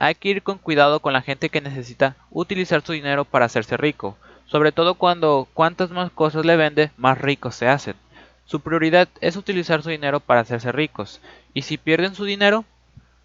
Hay 0.00 0.16
que 0.16 0.28
ir 0.28 0.42
con 0.42 0.58
cuidado 0.58 0.98
con 0.98 1.12
la 1.12 1.22
gente 1.22 1.50
que 1.50 1.60
necesita 1.60 2.16
utilizar 2.32 2.82
su 2.82 2.92
dinero 2.92 3.24
para 3.24 3.44
hacerse 3.44 3.76
rico, 3.76 4.16
sobre 4.46 4.72
todo 4.72 4.94
cuando 4.94 5.46
cuantas 5.54 5.90
más 5.90 6.10
cosas 6.10 6.44
le 6.44 6.56
vende, 6.56 6.90
más 6.96 7.18
ricos 7.18 7.54
se 7.54 7.68
hacen. 7.68 7.94
Su 8.44 8.58
prioridad 8.58 9.08
es 9.20 9.36
utilizar 9.36 9.84
su 9.84 9.90
dinero 9.90 10.18
para 10.18 10.40
hacerse 10.40 10.72
ricos, 10.72 11.20
y 11.54 11.62
si 11.62 11.78
pierden 11.78 12.16
su 12.16 12.24
dinero, 12.24 12.64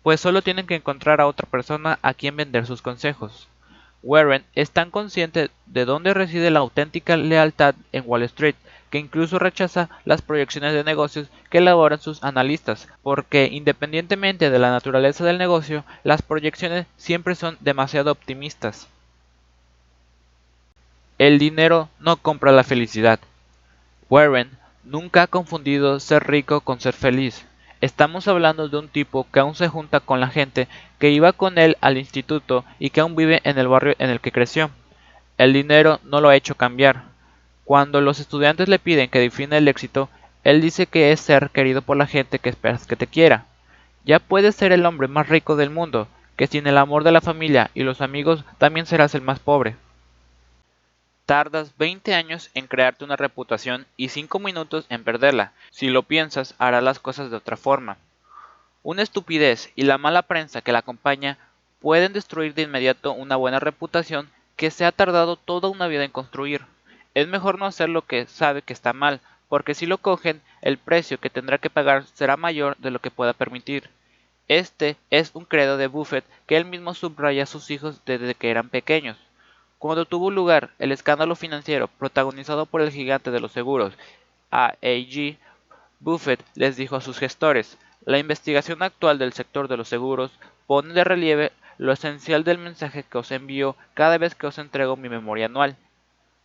pues 0.04 0.22
solo 0.22 0.44
tienen 0.44 0.68
que 0.68 0.76
encontrar 0.76 1.22
a 1.22 1.28
otra 1.28 1.50
persona 1.50 1.98
a 2.04 2.14
quien 2.14 2.36
vender 2.36 2.68
sus 2.68 2.84
consejos. 2.84 3.48
Warren 4.06 4.46
es 4.54 4.70
tan 4.70 4.92
consciente 4.92 5.50
de 5.66 5.84
dónde 5.84 6.14
reside 6.14 6.52
la 6.52 6.60
auténtica 6.60 7.18
lealtad 7.18 7.74
en 7.92 8.04
Wall 8.06 8.22
Street 8.22 8.56
que 8.92 9.00
incluso 9.00 9.40
rechaza 9.40 9.90
las 10.06 10.22
proyecciones 10.22 10.74
de 10.74 10.84
negocios 10.84 11.28
que 11.50 11.58
elaboran 11.58 12.00
sus 12.00 12.24
analistas, 12.24 12.88
porque 13.02 13.50
independientemente 13.52 14.52
de 14.52 14.60
la 14.60 14.70
naturaleza 14.70 15.26
del 15.26 15.40
negocio, 15.40 15.84
las 16.04 16.22
proyecciones 16.22 16.86
siempre 16.98 17.34
son 17.34 17.58
demasiado 17.62 18.12
optimistas. 18.12 18.88
El 21.18 21.40
dinero 21.40 21.90
no 22.00 22.18
compra 22.18 22.52
la 22.52 22.64
felicidad. 22.64 23.20
Warren 24.10 24.52
nunca 24.84 25.24
ha 25.24 25.28
confundido 25.28 26.00
ser 26.00 26.28
rico 26.28 26.62
con 26.62 26.80
ser 26.80 26.94
feliz. 26.94 27.44
Estamos 27.82 28.28
hablando 28.28 28.70
de 28.70 28.78
un 28.78 28.88
tipo 28.88 29.28
que 29.32 29.40
aún 29.40 29.56
se 29.56 29.68
junta 29.68 30.00
con 30.00 30.20
la 30.20 30.30
gente 30.30 30.68
que 30.98 31.10
iba 31.12 31.34
con 31.34 31.58
él 31.58 31.78
al 31.82 31.98
instituto 31.98 32.64
y 32.80 32.90
que 32.90 33.02
aún 33.02 33.16
vive 33.16 33.42
en 33.44 33.58
el 33.58 33.68
barrio 33.68 33.96
en 34.00 34.10
el 34.10 34.22
que 34.22 34.32
creció. 34.32 34.72
El 35.38 35.54
dinero 35.54 36.00
no 36.04 36.22
lo 36.22 36.30
ha 36.30 36.36
hecho 36.36 36.56
cambiar. 36.56 37.04
Cuando 37.66 38.00
los 38.00 38.20
estudiantes 38.20 38.70
le 38.70 38.80
piden 38.80 39.10
que 39.10 39.20
define 39.20 39.58
el 39.58 39.68
éxito, 39.68 40.10
él 40.44 40.62
dice 40.62 40.86
que 40.86 41.12
es 41.12 41.20
ser 41.20 41.50
querido 41.50 41.82
por 41.82 41.98
la 41.98 42.08
gente 42.08 42.40
que 42.40 42.50
esperas 42.50 42.88
que 42.88 42.96
te 42.96 43.08
quiera. 43.08 43.46
Ya 44.06 44.20
puedes 44.20 44.56
ser 44.56 44.72
el 44.72 44.86
hombre 44.86 45.08
más 45.08 45.28
rico 45.28 45.56
del 45.56 45.72
mundo, 45.72 46.08
que 46.38 46.48
sin 46.48 46.68
el 46.68 46.78
amor 46.78 47.04
de 47.04 47.12
la 47.12 47.22
familia 47.22 47.72
y 47.74 47.84
los 47.84 48.02
amigos 48.02 48.46
también 48.58 48.86
serás 48.86 49.16
el 49.16 49.22
más 49.22 49.40
pobre. 49.40 49.76
Tardas 51.26 51.76
20 51.80 52.14
años 52.14 52.52
en 52.54 52.68
crearte 52.68 53.04
una 53.04 53.16
reputación 53.16 53.88
y 53.98 54.10
5 54.10 54.38
minutos 54.38 54.86
en 54.90 55.04
perderla. 55.04 55.54
Si 55.72 55.88
lo 55.90 56.04
piensas, 56.04 56.54
harás 56.60 56.84
las 56.84 57.00
cosas 57.00 57.32
de 57.32 57.38
otra 57.38 57.58
forma. 57.58 57.98
Una 58.84 59.02
estupidez 59.02 59.72
y 59.76 59.86
la 59.86 59.98
mala 59.98 60.22
prensa 60.22 60.62
que 60.62 60.72
la 60.72 60.80
acompaña 60.80 61.40
pueden 61.80 62.14
destruir 62.14 62.54
de 62.54 62.62
inmediato 62.62 63.12
una 63.12 63.38
buena 63.38 63.60
reputación 63.60 64.30
que 64.56 64.70
se 64.70 64.86
ha 64.86 64.92
tardado 64.92 65.36
toda 65.36 65.68
una 65.68 65.88
vida 65.88 66.04
en 66.04 66.12
construir. 66.12 66.62
Es 67.16 67.28
mejor 67.28 67.58
no 67.58 67.66
hacer 67.66 67.90
lo 67.90 68.04
que 68.04 68.28
sabe 68.28 68.62
que 68.62 68.74
está 68.74 68.94
mal, 68.94 69.20
porque 69.50 69.74
si 69.74 69.88
lo 69.88 69.98
cogen, 69.98 70.44
el 70.62 70.78
precio 70.78 71.20
que 71.20 71.32
tendrá 71.32 71.58
que 71.58 71.72
pagar 71.72 72.06
será 72.14 72.38
mayor 72.38 72.78
de 72.78 72.92
lo 72.92 73.00
que 73.00 73.10
pueda 73.10 73.34
permitir. 73.34 73.90
Este 74.48 74.96
es 75.10 75.32
un 75.34 75.46
credo 75.46 75.78
de 75.78 75.88
Buffett 75.88 76.26
que 76.46 76.56
él 76.56 76.66
mismo 76.66 76.94
subraya 76.94 77.44
a 77.44 77.48
sus 77.48 77.72
hijos 77.72 78.02
desde 78.06 78.36
que 78.36 78.52
eran 78.52 78.70
pequeños. 78.70 79.18
Cuando 79.80 80.06
tuvo 80.06 80.32
lugar 80.32 80.72
el 80.80 80.92
escándalo 80.92 81.36
financiero 81.36 81.88
protagonizado 81.88 82.66
por 82.66 82.82
el 82.82 82.92
gigante 82.92 83.32
de 83.32 83.40
los 83.40 83.52
seguros, 83.52 83.94
AAG, 84.52 85.38
Buffett 86.00 86.44
les 86.56 86.76
dijo 86.78 86.96
a 86.96 87.02
sus 87.02 87.18
gestores, 87.18 87.78
la 88.06 88.20
investigación 88.20 88.84
actual 88.84 89.18
del 89.18 89.34
sector 89.34 89.68
de 89.68 89.78
los 89.78 89.88
seguros 89.90 90.32
pone 90.68 90.94
de 90.94 91.04
relieve 91.04 91.52
lo 91.78 91.92
esencial 91.92 92.44
del 92.44 92.58
mensaje 92.58 93.04
que 93.04 93.18
os 93.18 93.32
envío 93.32 93.76
cada 93.94 94.18
vez 94.18 94.36
que 94.36 94.48
os 94.48 94.58
entrego 94.58 94.96
mi 94.96 95.10
memoria 95.10 95.48
anual. 95.48 95.76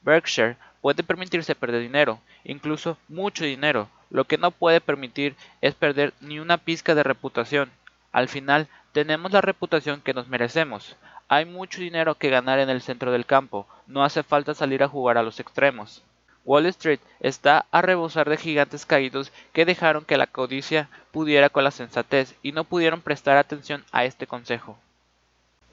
Berkshire 0.02 0.56
puede 0.80 1.02
permitirse 1.02 1.54
perder 1.54 1.82
dinero, 1.82 2.20
incluso 2.44 2.96
mucho 3.08 3.44
dinero. 3.44 3.88
Lo 4.10 4.24
que 4.24 4.38
no 4.38 4.50
puede 4.50 4.80
permitir 4.80 5.36
es 5.60 5.74
perder 5.74 6.14
ni 6.20 6.40
una 6.40 6.58
pizca 6.58 6.94
de 6.94 7.02
reputación. 7.02 7.70
Al 8.12 8.28
final, 8.28 8.68
tenemos 8.92 9.30
la 9.30 9.40
reputación 9.40 10.00
que 10.00 10.14
nos 10.14 10.26
merecemos. 10.26 10.96
Hay 11.32 11.44
mucho 11.44 11.80
dinero 11.80 12.16
que 12.16 12.28
ganar 12.28 12.58
en 12.58 12.70
el 12.70 12.82
centro 12.82 13.12
del 13.12 13.24
campo, 13.24 13.68
no 13.86 14.02
hace 14.02 14.24
falta 14.24 14.52
salir 14.52 14.82
a 14.82 14.88
jugar 14.88 15.16
a 15.16 15.22
los 15.22 15.38
extremos. 15.38 16.02
Wall 16.44 16.66
Street 16.66 16.98
está 17.20 17.66
a 17.70 17.82
rebosar 17.82 18.28
de 18.28 18.36
gigantes 18.36 18.84
caídos 18.84 19.30
que 19.52 19.64
dejaron 19.64 20.04
que 20.04 20.16
la 20.16 20.26
codicia 20.26 20.88
pudiera 21.12 21.48
con 21.48 21.62
la 21.62 21.70
sensatez 21.70 22.34
y 22.42 22.50
no 22.50 22.64
pudieron 22.64 23.00
prestar 23.00 23.36
atención 23.36 23.84
a 23.92 24.04
este 24.04 24.26
consejo. 24.26 24.76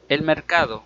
El 0.09 0.21
mercado, 0.21 0.83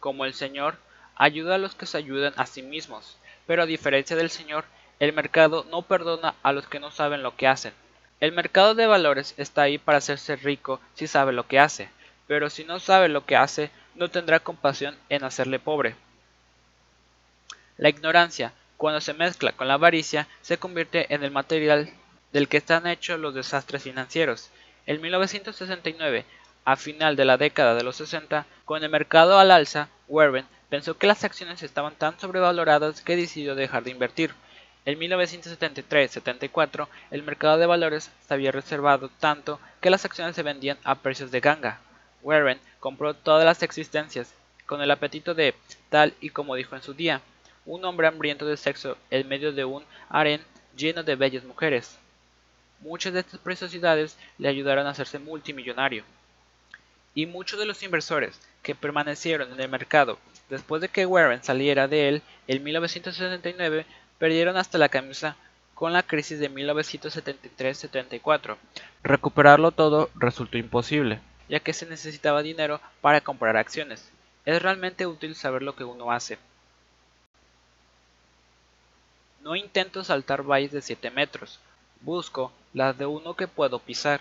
como 0.00 0.24
el 0.24 0.34
Señor, 0.34 0.74
ayuda 1.14 1.54
a 1.54 1.58
los 1.58 1.76
que 1.76 1.86
se 1.86 1.98
ayudan 1.98 2.34
a 2.36 2.46
sí 2.46 2.62
mismos, 2.62 3.16
pero 3.46 3.62
a 3.62 3.66
diferencia 3.66 4.16
del 4.16 4.30
Señor, 4.30 4.64
el 4.98 5.12
mercado 5.12 5.64
no 5.70 5.82
perdona 5.82 6.34
a 6.42 6.50
los 6.50 6.66
que 6.66 6.80
no 6.80 6.90
saben 6.90 7.22
lo 7.22 7.36
que 7.36 7.46
hacen. 7.46 7.74
El 8.18 8.32
mercado 8.32 8.74
de 8.74 8.88
valores 8.88 9.34
está 9.36 9.62
ahí 9.62 9.78
para 9.78 9.98
hacerse 9.98 10.34
rico 10.34 10.80
si 10.94 11.06
sabe 11.06 11.32
lo 11.32 11.46
que 11.46 11.60
hace, 11.60 11.90
pero 12.28 12.50
si 12.50 12.62
no 12.62 12.78
sabe 12.78 13.08
lo 13.08 13.26
que 13.26 13.34
hace, 13.34 13.70
no 13.96 14.10
tendrá 14.10 14.38
compasión 14.38 14.96
en 15.08 15.24
hacerle 15.24 15.58
pobre. 15.58 15.96
La 17.78 17.88
ignorancia, 17.88 18.52
cuando 18.76 19.00
se 19.00 19.14
mezcla 19.14 19.52
con 19.52 19.66
la 19.66 19.74
avaricia, 19.74 20.28
se 20.42 20.58
convierte 20.58 21.12
en 21.12 21.24
el 21.24 21.32
material 21.32 21.90
del 22.32 22.48
que 22.48 22.58
están 22.58 22.86
hechos 22.86 23.18
los 23.18 23.34
desastres 23.34 23.82
financieros. 23.82 24.50
En 24.86 25.00
1969, 25.00 26.24
a 26.64 26.76
final 26.76 27.16
de 27.16 27.24
la 27.24 27.38
década 27.38 27.74
de 27.74 27.82
los 27.82 27.96
60, 27.96 28.46
con 28.66 28.84
el 28.84 28.90
mercado 28.90 29.38
al 29.38 29.50
alza, 29.50 29.88
Warren 30.06 30.46
pensó 30.68 30.98
que 30.98 31.06
las 31.06 31.24
acciones 31.24 31.62
estaban 31.62 31.94
tan 31.94 32.20
sobrevaloradas 32.20 33.00
que 33.00 33.16
decidió 33.16 33.54
dejar 33.54 33.84
de 33.84 33.90
invertir. 33.90 34.34
En 34.84 34.98
1973-74, 34.98 36.88
el 37.10 37.22
mercado 37.22 37.56
de 37.56 37.66
valores 37.66 38.10
se 38.26 38.34
había 38.34 38.52
reservado 38.52 39.08
tanto 39.18 39.60
que 39.80 39.90
las 39.90 40.04
acciones 40.04 40.36
se 40.36 40.42
vendían 40.42 40.78
a 40.84 40.96
precios 40.96 41.30
de 41.30 41.40
ganga. 41.40 41.80
Warren 42.22 42.58
compró 42.80 43.14
todas 43.14 43.44
las 43.44 43.62
existencias, 43.62 44.32
con 44.66 44.82
el 44.82 44.90
apetito 44.90 45.34
de, 45.34 45.54
tal 45.88 46.14
y 46.20 46.30
como 46.30 46.54
dijo 46.54 46.76
en 46.76 46.82
su 46.82 46.94
día, 46.94 47.20
un 47.64 47.84
hombre 47.84 48.06
hambriento 48.06 48.46
de 48.46 48.56
sexo 48.56 48.96
en 49.10 49.28
medio 49.28 49.52
de 49.52 49.64
un 49.64 49.84
harén 50.08 50.40
lleno 50.76 51.02
de 51.02 51.16
bellas 51.16 51.44
mujeres. 51.44 51.98
Muchas 52.80 53.12
de 53.12 53.20
estas 53.20 53.40
preciosidades 53.40 54.16
le 54.38 54.48
ayudaron 54.48 54.86
a 54.86 54.90
hacerse 54.90 55.18
multimillonario. 55.18 56.04
Y 57.14 57.26
muchos 57.26 57.58
de 57.58 57.66
los 57.66 57.82
inversores 57.82 58.40
que 58.62 58.74
permanecieron 58.74 59.52
en 59.52 59.60
el 59.60 59.68
mercado 59.68 60.18
después 60.48 60.80
de 60.80 60.88
que 60.88 61.06
Warren 61.06 61.42
saliera 61.42 61.88
de 61.88 62.08
él 62.08 62.22
en 62.46 62.62
1969 62.62 63.86
perdieron 64.18 64.56
hasta 64.56 64.78
la 64.78 64.88
camisa 64.88 65.36
con 65.74 65.92
la 65.92 66.02
crisis 66.02 66.40
de 66.40 66.50
1973-74. 66.50 68.56
Recuperarlo 69.02 69.72
todo 69.72 70.10
resultó 70.14 70.58
imposible 70.58 71.20
ya 71.48 71.60
que 71.60 71.72
se 71.72 71.86
necesitaba 71.86 72.42
dinero 72.42 72.80
para 73.00 73.20
comprar 73.20 73.56
acciones. 73.56 74.10
Es 74.44 74.62
realmente 74.62 75.06
útil 75.06 75.34
saber 75.34 75.62
lo 75.62 75.74
que 75.74 75.84
uno 75.84 76.10
hace. 76.10 76.38
No 79.42 79.56
intento 79.56 80.04
saltar 80.04 80.42
valles 80.42 80.72
de 80.72 80.82
7 80.82 81.10
metros, 81.10 81.60
busco 82.00 82.52
las 82.74 82.98
de 82.98 83.06
uno 83.06 83.34
que 83.34 83.46
puedo 83.46 83.78
pisar. 83.78 84.20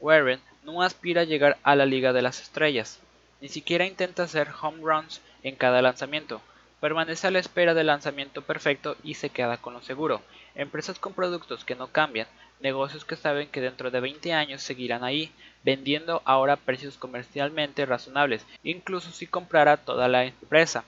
Warren 0.00 0.40
no 0.64 0.82
aspira 0.82 1.22
a 1.22 1.24
llegar 1.24 1.58
a 1.62 1.76
la 1.76 1.86
Liga 1.86 2.12
de 2.12 2.22
las 2.22 2.40
Estrellas, 2.40 2.98
ni 3.40 3.48
siquiera 3.48 3.86
intenta 3.86 4.24
hacer 4.24 4.48
home 4.60 4.82
runs 4.82 5.20
en 5.42 5.56
cada 5.56 5.82
lanzamiento, 5.82 6.40
permanece 6.80 7.26
a 7.26 7.30
la 7.30 7.38
espera 7.38 7.74
del 7.74 7.88
lanzamiento 7.88 8.42
perfecto 8.42 8.96
y 9.04 9.14
se 9.14 9.30
queda 9.30 9.56
con 9.56 9.74
lo 9.74 9.82
seguro. 9.82 10.22
Empresas 10.54 10.98
con 10.98 11.12
productos 11.12 11.64
que 11.64 11.74
no 11.74 11.88
cambian, 11.88 12.26
negocios 12.62 13.04
que 13.04 13.16
saben 13.16 13.48
que 13.48 13.60
dentro 13.60 13.90
de 13.90 14.00
20 14.00 14.32
años 14.32 14.62
seguirán 14.62 15.04
ahí, 15.04 15.32
vendiendo 15.64 16.22
ahora 16.24 16.54
a 16.54 16.56
precios 16.56 16.96
comercialmente 16.96 17.84
razonables, 17.84 18.46
incluso 18.62 19.10
si 19.10 19.26
comprara 19.26 19.76
toda 19.76 20.08
la 20.08 20.24
empresa. 20.24 20.84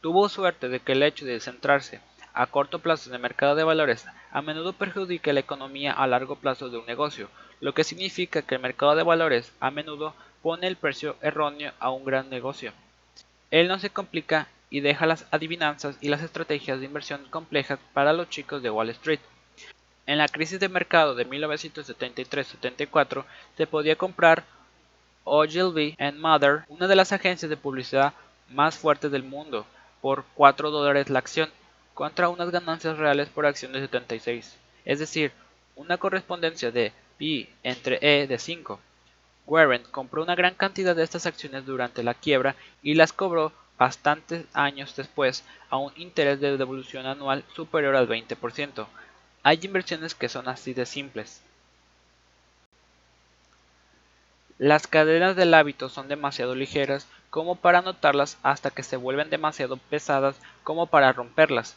Tuvo 0.00 0.28
suerte 0.28 0.68
de 0.68 0.80
que 0.80 0.92
el 0.92 1.02
hecho 1.02 1.24
de 1.24 1.40
centrarse 1.40 2.00
a 2.34 2.46
corto 2.46 2.80
plazo 2.80 3.08
en 3.08 3.14
el 3.14 3.22
mercado 3.22 3.54
de 3.54 3.64
valores 3.64 4.04
a 4.32 4.42
menudo 4.42 4.72
perjudica 4.72 5.32
la 5.32 5.40
economía 5.40 5.92
a 5.92 6.06
largo 6.06 6.36
plazo 6.36 6.68
de 6.68 6.78
un 6.78 6.86
negocio, 6.86 7.30
lo 7.60 7.72
que 7.72 7.84
significa 7.84 8.42
que 8.42 8.56
el 8.56 8.60
mercado 8.60 8.96
de 8.96 9.04
valores 9.04 9.52
a 9.60 9.70
menudo 9.70 10.14
pone 10.42 10.66
el 10.66 10.76
precio 10.76 11.16
erróneo 11.22 11.72
a 11.78 11.90
un 11.90 12.04
gran 12.04 12.28
negocio. 12.28 12.72
Él 13.50 13.68
no 13.68 13.78
se 13.78 13.90
complica 13.90 14.48
y 14.68 14.80
deja 14.80 15.06
las 15.06 15.26
adivinanzas 15.30 15.96
y 16.00 16.08
las 16.08 16.22
estrategias 16.22 16.80
de 16.80 16.86
inversión 16.86 17.24
complejas 17.30 17.78
para 17.92 18.12
los 18.12 18.28
chicos 18.28 18.62
de 18.62 18.70
Wall 18.70 18.90
Street. 18.90 19.20
En 20.06 20.18
la 20.18 20.28
crisis 20.28 20.60
de 20.60 20.68
mercado 20.68 21.14
de 21.14 21.26
1973-74 21.26 23.24
se 23.56 23.66
podía 23.66 23.96
comprar 23.96 24.44
Ogilvy 25.24 25.96
Mother, 26.18 26.64
una 26.68 26.86
de 26.86 26.96
las 26.96 27.12
agencias 27.12 27.48
de 27.48 27.56
publicidad 27.56 28.12
más 28.50 28.76
fuertes 28.76 29.10
del 29.10 29.22
mundo, 29.22 29.66
por 30.02 30.26
4 30.34 30.70
dólares 30.70 31.08
la 31.08 31.20
acción, 31.20 31.48
contra 31.94 32.28
unas 32.28 32.50
ganancias 32.50 32.98
reales 32.98 33.30
por 33.30 33.46
acción 33.46 33.72
de 33.72 33.80
76, 33.80 34.56
es 34.84 34.98
decir, 34.98 35.32
una 35.76 35.96
correspondencia 35.96 36.70
de 36.70 36.92
P 37.18 37.48
entre 37.62 37.98
E 38.02 38.26
de 38.26 38.38
5. 38.38 38.78
Warren 39.46 39.82
compró 39.90 40.22
una 40.22 40.34
gran 40.34 40.54
cantidad 40.54 40.94
de 40.94 41.04
estas 41.04 41.24
acciones 41.24 41.64
durante 41.64 42.02
la 42.02 42.12
quiebra 42.12 42.54
y 42.82 42.94
las 42.94 43.14
cobró 43.14 43.52
bastantes 43.78 44.44
años 44.52 44.94
después 44.96 45.44
a 45.70 45.78
un 45.78 45.92
interés 45.96 46.40
de 46.40 46.56
devolución 46.58 47.06
anual 47.06 47.44
superior 47.54 47.96
al 47.96 48.08
20%, 48.08 48.86
hay 49.44 49.60
inversiones 49.62 50.14
que 50.14 50.30
son 50.30 50.48
así 50.48 50.72
de 50.72 50.86
simples. 50.86 51.42
Las 54.58 54.86
cadenas 54.86 55.36
del 55.36 55.52
hábito 55.52 55.90
son 55.90 56.08
demasiado 56.08 56.54
ligeras 56.54 57.06
como 57.28 57.54
para 57.54 57.82
notarlas 57.82 58.38
hasta 58.42 58.70
que 58.70 58.82
se 58.82 58.96
vuelven 58.96 59.28
demasiado 59.28 59.76
pesadas 59.76 60.36
como 60.62 60.86
para 60.86 61.12
romperlas. 61.12 61.76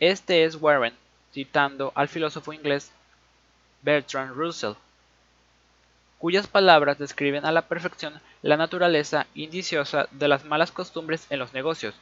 Este 0.00 0.44
es 0.44 0.56
Warren, 0.56 0.94
citando 1.32 1.92
al 1.94 2.08
filósofo 2.08 2.52
inglés 2.52 2.90
Bertrand 3.82 4.34
Russell, 4.34 4.74
cuyas 6.18 6.46
palabras 6.46 6.98
describen 6.98 7.46
a 7.46 7.52
la 7.52 7.62
perfección 7.62 8.20
la 8.42 8.58
naturaleza 8.58 9.26
indiciosa 9.34 10.08
de 10.10 10.28
las 10.28 10.44
malas 10.44 10.72
costumbres 10.72 11.26
en 11.30 11.38
los 11.38 11.54
negocios 11.54 11.94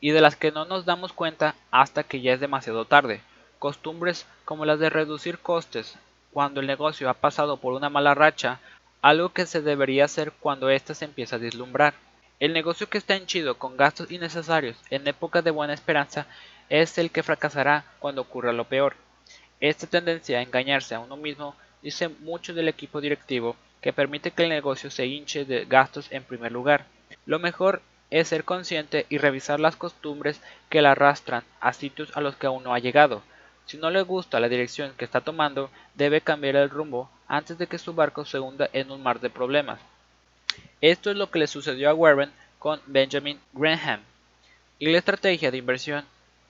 y 0.00 0.10
de 0.10 0.20
las 0.20 0.36
que 0.36 0.52
no 0.52 0.66
nos 0.66 0.84
damos 0.84 1.14
cuenta 1.14 1.54
hasta 1.70 2.02
que 2.02 2.20
ya 2.20 2.34
es 2.34 2.40
demasiado 2.40 2.84
tarde. 2.84 3.22
Costumbres 3.64 4.26
como 4.44 4.66
las 4.66 4.78
de 4.78 4.90
reducir 4.90 5.38
costes 5.38 5.96
cuando 6.34 6.60
el 6.60 6.66
negocio 6.66 7.08
ha 7.08 7.14
pasado 7.14 7.56
por 7.56 7.72
una 7.72 7.88
mala 7.88 8.12
racha, 8.12 8.60
algo 9.00 9.30
que 9.30 9.46
se 9.46 9.62
debería 9.62 10.04
hacer 10.04 10.32
cuando 10.32 10.68
ésta 10.68 10.92
se 10.92 11.06
empieza 11.06 11.36
a 11.36 11.38
deslumbrar. 11.38 11.94
El 12.40 12.52
negocio 12.52 12.90
que 12.90 12.98
está 12.98 13.16
henchido 13.16 13.56
con 13.56 13.78
gastos 13.78 14.10
innecesarios 14.10 14.76
en 14.90 15.08
época 15.08 15.40
de 15.40 15.50
buena 15.50 15.72
esperanza 15.72 16.26
es 16.68 16.98
el 16.98 17.10
que 17.10 17.22
fracasará 17.22 17.86
cuando 18.00 18.20
ocurra 18.20 18.52
lo 18.52 18.64
peor. 18.64 18.96
Esta 19.60 19.86
tendencia 19.86 20.40
a 20.40 20.42
engañarse 20.42 20.94
a 20.94 21.00
uno 21.00 21.16
mismo 21.16 21.56
dice 21.80 22.10
mucho 22.10 22.52
del 22.52 22.68
equipo 22.68 23.00
directivo 23.00 23.56
que 23.80 23.94
permite 23.94 24.32
que 24.32 24.42
el 24.42 24.50
negocio 24.50 24.90
se 24.90 25.06
hinche 25.06 25.46
de 25.46 25.64
gastos 25.64 26.12
en 26.12 26.24
primer 26.24 26.52
lugar. 26.52 26.84
Lo 27.24 27.38
mejor 27.38 27.80
es 28.10 28.28
ser 28.28 28.44
consciente 28.44 29.06
y 29.08 29.16
revisar 29.16 29.58
las 29.58 29.76
costumbres 29.76 30.42
que 30.68 30.82
la 30.82 30.90
arrastran 30.90 31.44
a 31.62 31.72
sitios 31.72 32.14
a 32.14 32.20
los 32.20 32.36
que 32.36 32.46
aún 32.46 32.62
no 32.62 32.74
ha 32.74 32.78
llegado. 32.78 33.22
Si 33.66 33.76
no 33.78 33.90
le 33.90 34.02
gusta 34.02 34.40
la 34.40 34.48
dirección 34.48 34.92
que 34.96 35.04
está 35.04 35.20
tomando, 35.20 35.70
debe 35.94 36.20
cambiar 36.20 36.56
el 36.56 36.70
rumbo 36.70 37.10
antes 37.28 37.58
de 37.58 37.66
que 37.66 37.78
su 37.78 37.94
barco 37.94 38.24
se 38.24 38.38
hunda 38.38 38.68
en 38.72 38.90
un 38.90 39.02
mar 39.02 39.20
de 39.20 39.30
problemas. 39.30 39.80
Esto 40.80 41.10
es 41.10 41.16
lo 41.16 41.30
que 41.30 41.38
le 41.38 41.46
sucedió 41.46 41.88
a 41.88 41.94
Warren 41.94 42.32
con 42.58 42.80
Benjamin 42.86 43.40
Graham. 43.52 44.00
Y 44.78 44.90
la 44.90 44.98
estrategia 44.98 45.50
de 45.50 45.58
inversión, 45.58 46.04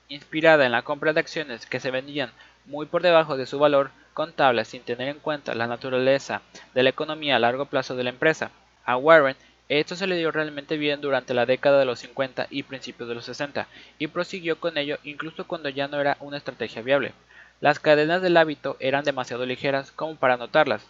inspirada 0.09 0.65
en 0.65 0.71
la 0.71 0.81
compra 0.81 1.13
de 1.13 1.19
acciones 1.21 1.65
que 1.65 1.79
se 1.79 1.91
vendían 1.91 2.31
muy 2.65 2.85
por 2.85 3.01
debajo 3.01 3.37
de 3.37 3.45
su 3.45 3.59
valor 3.59 3.91
contable 4.13 4.65
sin 4.65 4.81
tener 4.81 5.09
en 5.09 5.19
cuenta 5.19 5.55
la 5.55 5.67
naturaleza 5.67 6.41
de 6.73 6.83
la 6.83 6.89
economía 6.89 7.35
a 7.35 7.39
largo 7.39 7.65
plazo 7.65 7.95
de 7.95 8.03
la 8.03 8.09
empresa. 8.09 8.51
A 8.85 8.97
Warren 8.97 9.35
esto 9.67 9.95
se 9.95 10.05
le 10.05 10.17
dio 10.17 10.31
realmente 10.31 10.77
bien 10.77 11.01
durante 11.01 11.33
la 11.33 11.47
década 11.47 11.79
de 11.79 11.85
los 11.85 11.99
50 11.99 12.47
y 12.51 12.63
principios 12.63 13.09
de 13.09 13.15
los 13.15 13.25
60, 13.25 13.67
y 13.97 14.07
prosiguió 14.07 14.59
con 14.59 14.77
ello 14.77 14.99
incluso 15.03 15.47
cuando 15.47 15.69
ya 15.69 15.87
no 15.87 15.99
era 15.99 16.17
una 16.19 16.37
estrategia 16.37 16.83
viable. 16.83 17.13
Las 17.61 17.79
cadenas 17.79 18.21
del 18.21 18.37
hábito 18.37 18.77
eran 18.79 19.03
demasiado 19.05 19.45
ligeras 19.45 19.91
como 19.91 20.17
para 20.17 20.37
notarlas. 20.37 20.85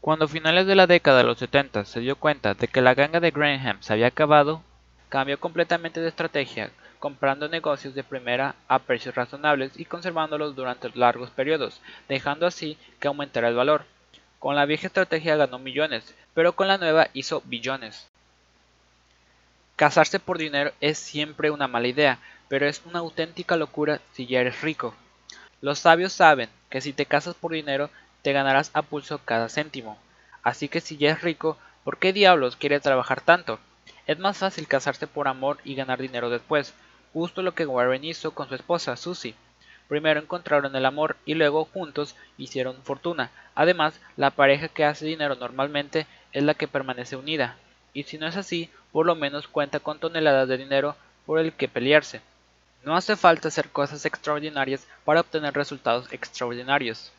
Cuando 0.00 0.24
a 0.24 0.28
finales 0.28 0.66
de 0.66 0.74
la 0.74 0.86
década 0.86 1.18
de 1.18 1.24
los 1.24 1.38
70 1.38 1.84
se 1.84 2.00
dio 2.00 2.16
cuenta 2.16 2.54
de 2.54 2.68
que 2.68 2.80
la 2.80 2.94
ganga 2.94 3.20
de 3.20 3.30
Graham 3.30 3.78
se 3.80 3.92
había 3.92 4.06
acabado, 4.06 4.62
cambió 5.10 5.38
completamente 5.38 6.00
de 6.00 6.08
estrategia, 6.08 6.70
comprando 6.98 7.48
negocios 7.48 7.94
de 7.94 8.04
primera 8.04 8.54
a 8.68 8.78
precios 8.78 9.14
razonables 9.14 9.78
y 9.78 9.84
conservándolos 9.84 10.56
durante 10.56 10.90
largos 10.94 11.30
periodos, 11.30 11.82
dejando 12.08 12.46
así 12.46 12.78
que 13.00 13.08
aumentara 13.08 13.48
el 13.48 13.54
valor. 13.54 13.84
Con 14.38 14.56
la 14.56 14.66
vieja 14.66 14.86
estrategia 14.86 15.36
ganó 15.36 15.58
millones, 15.58 16.14
pero 16.32 16.54
con 16.54 16.68
la 16.68 16.78
nueva 16.78 17.08
hizo 17.12 17.42
billones. 17.44 18.10
Casarse 19.76 20.20
por 20.20 20.38
dinero 20.38 20.70
es 20.80 20.98
siempre 20.98 21.50
una 21.50 21.66
mala 21.66 21.88
idea, 21.88 22.20
pero 22.48 22.68
es 22.68 22.82
una 22.84 23.00
auténtica 23.00 23.56
locura 23.56 24.00
si 24.12 24.26
ya 24.26 24.40
eres 24.40 24.60
rico. 24.60 24.94
Los 25.60 25.80
sabios 25.80 26.12
saben 26.12 26.48
que 26.70 26.80
si 26.80 26.92
te 26.92 27.06
casas 27.06 27.34
por 27.34 27.50
dinero 27.50 27.90
te 28.22 28.32
ganarás 28.32 28.70
a 28.72 28.82
pulso 28.82 29.18
cada 29.24 29.48
céntimo. 29.48 29.98
Así 30.44 30.68
que 30.68 30.80
si 30.80 30.96
ya 30.96 31.10
es 31.10 31.22
rico, 31.22 31.58
¿por 31.82 31.98
qué 31.98 32.12
diablos 32.12 32.54
quiere 32.54 32.78
trabajar 32.78 33.20
tanto? 33.20 33.58
Es 34.06 34.16
más 34.20 34.38
fácil 34.38 34.68
casarse 34.68 35.08
por 35.08 35.26
amor 35.26 35.58
y 35.64 35.74
ganar 35.74 36.00
dinero 36.00 36.30
después, 36.30 36.72
justo 37.12 37.42
lo 37.42 37.56
que 37.56 37.66
Warren 37.66 38.04
hizo 38.04 38.30
con 38.30 38.48
su 38.48 38.54
esposa 38.54 38.96
Susie. 38.96 39.34
Primero 39.88 40.20
encontraron 40.20 40.76
el 40.76 40.86
amor 40.86 41.16
y 41.24 41.34
luego 41.34 41.64
juntos 41.64 42.14
hicieron 42.38 42.80
fortuna. 42.84 43.32
Además, 43.56 44.00
la 44.16 44.30
pareja 44.30 44.68
que 44.68 44.84
hace 44.84 45.04
dinero 45.04 45.34
normalmente 45.34 46.06
es 46.32 46.44
la 46.44 46.54
que 46.54 46.68
permanece 46.68 47.16
unida, 47.16 47.56
y 47.94 48.02
si 48.02 48.18
no 48.18 48.26
es 48.26 48.36
así, 48.36 48.68
por 48.92 49.06
lo 49.06 49.14
menos 49.14 49.48
cuenta 49.48 49.80
con 49.80 49.98
toneladas 49.98 50.48
de 50.48 50.58
dinero 50.58 50.96
por 51.24 51.38
el 51.38 51.52
que 51.52 51.68
pelearse. 51.68 52.20
No 52.84 52.96
hace 52.96 53.16
falta 53.16 53.48
hacer 53.48 53.70
cosas 53.70 54.04
extraordinarias 54.04 54.86
para 55.04 55.20
obtener 55.20 55.54
resultados 55.54 56.12
extraordinarios. 56.12 57.12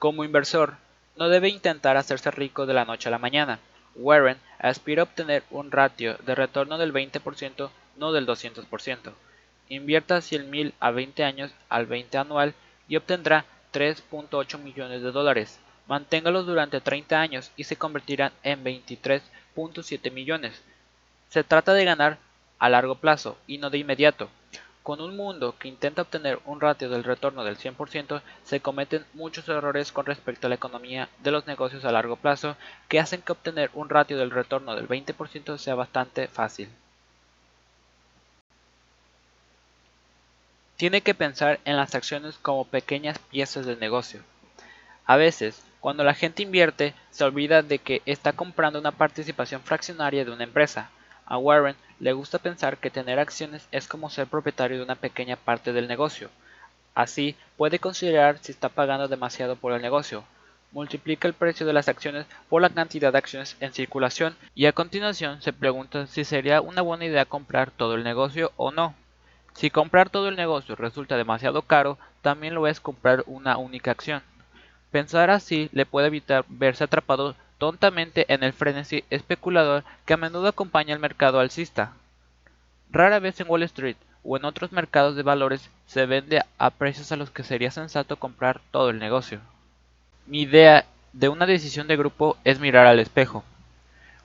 Como 0.00 0.24
inversor, 0.24 0.74
no 1.16 1.28
debe 1.28 1.48
intentar 1.48 1.96
hacerse 1.96 2.30
rico 2.32 2.66
de 2.66 2.74
la 2.74 2.84
noche 2.84 3.08
a 3.08 3.12
la 3.12 3.18
mañana. 3.18 3.60
Warren 3.94 4.38
aspira 4.58 5.02
a 5.02 5.04
obtener 5.04 5.44
un 5.50 5.70
ratio 5.70 6.16
de 6.26 6.34
retorno 6.34 6.78
del 6.78 6.92
20%, 6.92 7.70
no 7.96 8.12
del 8.12 8.26
200%. 8.26 9.12
Invierta 9.68 10.16
100.000 10.18 10.72
a 10.80 10.90
20 10.90 11.22
años 11.22 11.52
al 11.68 11.86
20 11.86 12.18
anual 12.18 12.54
y 12.88 12.96
obtendrá 12.96 13.44
3.8 13.72 14.58
millones 14.58 15.02
de 15.02 15.12
dólares. 15.12 15.60
Manténgalos 15.86 16.46
durante 16.46 16.80
30 16.80 17.20
años 17.20 17.52
y 17.56 17.64
se 17.64 17.76
convertirán 17.76 18.32
en 18.42 18.64
23.7 19.54 20.12
millones. 20.12 20.62
Se 21.28 21.44
trata 21.44 21.74
de 21.74 21.84
ganar 21.84 22.18
a 22.58 22.68
largo 22.68 22.96
plazo 22.96 23.36
y 23.46 23.58
no 23.58 23.70
de 23.70 23.78
inmediato. 23.78 24.28
Con 24.82 25.00
un 25.00 25.16
mundo 25.16 25.56
que 25.58 25.68
intenta 25.68 26.02
obtener 26.02 26.40
un 26.44 26.60
ratio 26.60 26.90
del 26.90 27.04
retorno 27.04 27.42
del 27.42 27.56
100%, 27.56 28.20
se 28.44 28.60
cometen 28.60 29.06
muchos 29.14 29.48
errores 29.48 29.92
con 29.92 30.04
respecto 30.04 30.46
a 30.46 30.50
la 30.50 30.56
economía 30.56 31.08
de 31.22 31.30
los 31.30 31.46
negocios 31.46 31.86
a 31.86 31.92
largo 31.92 32.16
plazo 32.16 32.56
que 32.88 33.00
hacen 33.00 33.22
que 33.22 33.32
obtener 33.32 33.70
un 33.72 33.88
ratio 33.88 34.18
del 34.18 34.30
retorno 34.30 34.76
del 34.76 34.86
20% 34.86 35.56
sea 35.56 35.74
bastante 35.74 36.28
fácil. 36.28 36.68
Tiene 40.76 41.00
que 41.00 41.14
pensar 41.14 41.60
en 41.64 41.76
las 41.76 41.94
acciones 41.94 42.36
como 42.42 42.66
pequeñas 42.66 43.18
piezas 43.18 43.64
de 43.64 43.76
negocio. 43.76 44.20
A 45.06 45.16
veces, 45.16 45.64
cuando 45.84 46.02
la 46.02 46.14
gente 46.14 46.42
invierte, 46.42 46.94
se 47.10 47.24
olvida 47.24 47.60
de 47.60 47.78
que 47.78 48.00
está 48.06 48.32
comprando 48.32 48.78
una 48.78 48.92
participación 48.92 49.60
fraccionaria 49.60 50.24
de 50.24 50.30
una 50.30 50.44
empresa, 50.44 50.88
a 51.26 51.36
Warren 51.36 51.76
le 52.00 52.14
gusta 52.14 52.38
pensar 52.38 52.78
que 52.78 52.88
tener 52.88 53.18
acciones 53.18 53.68
es 53.70 53.86
como 53.86 54.08
ser 54.08 54.26
propietario 54.26 54.78
de 54.78 54.82
una 54.82 54.94
pequeña 54.94 55.36
parte 55.36 55.74
del 55.74 55.86
negocio. 55.86 56.30
Así, 56.94 57.36
puede 57.58 57.80
considerar 57.80 58.38
si 58.40 58.50
está 58.50 58.70
pagando 58.70 59.08
demasiado 59.08 59.56
por 59.56 59.74
el 59.74 59.82
negocio. 59.82 60.24
Multiplica 60.72 61.28
el 61.28 61.34
precio 61.34 61.66
de 61.66 61.74
las 61.74 61.90
acciones 61.90 62.24
por 62.48 62.62
la 62.62 62.70
cantidad 62.70 63.12
de 63.12 63.18
acciones 63.18 63.54
en 63.60 63.74
circulación 63.74 64.36
y 64.54 64.64
a 64.64 64.72
continuación 64.72 65.42
se 65.42 65.52
pregunta 65.52 66.06
si 66.06 66.24
sería 66.24 66.62
una 66.62 66.80
buena 66.80 67.04
idea 67.04 67.26
comprar 67.26 67.70
todo 67.70 67.94
el 67.94 68.04
negocio 68.04 68.52
o 68.56 68.70
no. 68.70 68.94
Si 69.52 69.68
comprar 69.68 70.08
todo 70.08 70.30
el 70.30 70.36
negocio 70.36 70.76
resulta 70.76 71.18
demasiado 71.18 71.60
caro, 71.60 71.98
también 72.22 72.54
lo 72.54 72.66
es 72.68 72.80
comprar 72.80 73.22
una 73.26 73.58
única 73.58 73.90
acción. 73.90 74.22
Pensar 74.94 75.28
así 75.28 75.70
le 75.72 75.86
puede 75.86 76.06
evitar 76.06 76.44
verse 76.46 76.84
atrapado 76.84 77.34
tontamente 77.58 78.32
en 78.32 78.44
el 78.44 78.52
frenesí 78.52 79.02
especulador 79.10 79.82
que 80.06 80.14
a 80.14 80.16
menudo 80.16 80.46
acompaña 80.46 80.94
al 80.94 81.00
mercado 81.00 81.40
alcista. 81.40 81.94
Rara 82.92 83.18
vez 83.18 83.40
en 83.40 83.50
Wall 83.50 83.64
Street 83.64 83.96
o 84.22 84.36
en 84.36 84.44
otros 84.44 84.70
mercados 84.70 85.16
de 85.16 85.24
valores 85.24 85.68
se 85.86 86.06
vende 86.06 86.42
a 86.58 86.70
precios 86.70 87.10
a 87.10 87.16
los 87.16 87.32
que 87.32 87.42
sería 87.42 87.72
sensato 87.72 88.20
comprar 88.20 88.60
todo 88.70 88.90
el 88.90 89.00
negocio. 89.00 89.40
Mi 90.26 90.42
idea 90.42 90.84
de 91.12 91.28
una 91.28 91.46
decisión 91.46 91.88
de 91.88 91.96
grupo 91.96 92.36
es 92.44 92.60
mirar 92.60 92.86
al 92.86 93.00
espejo. 93.00 93.42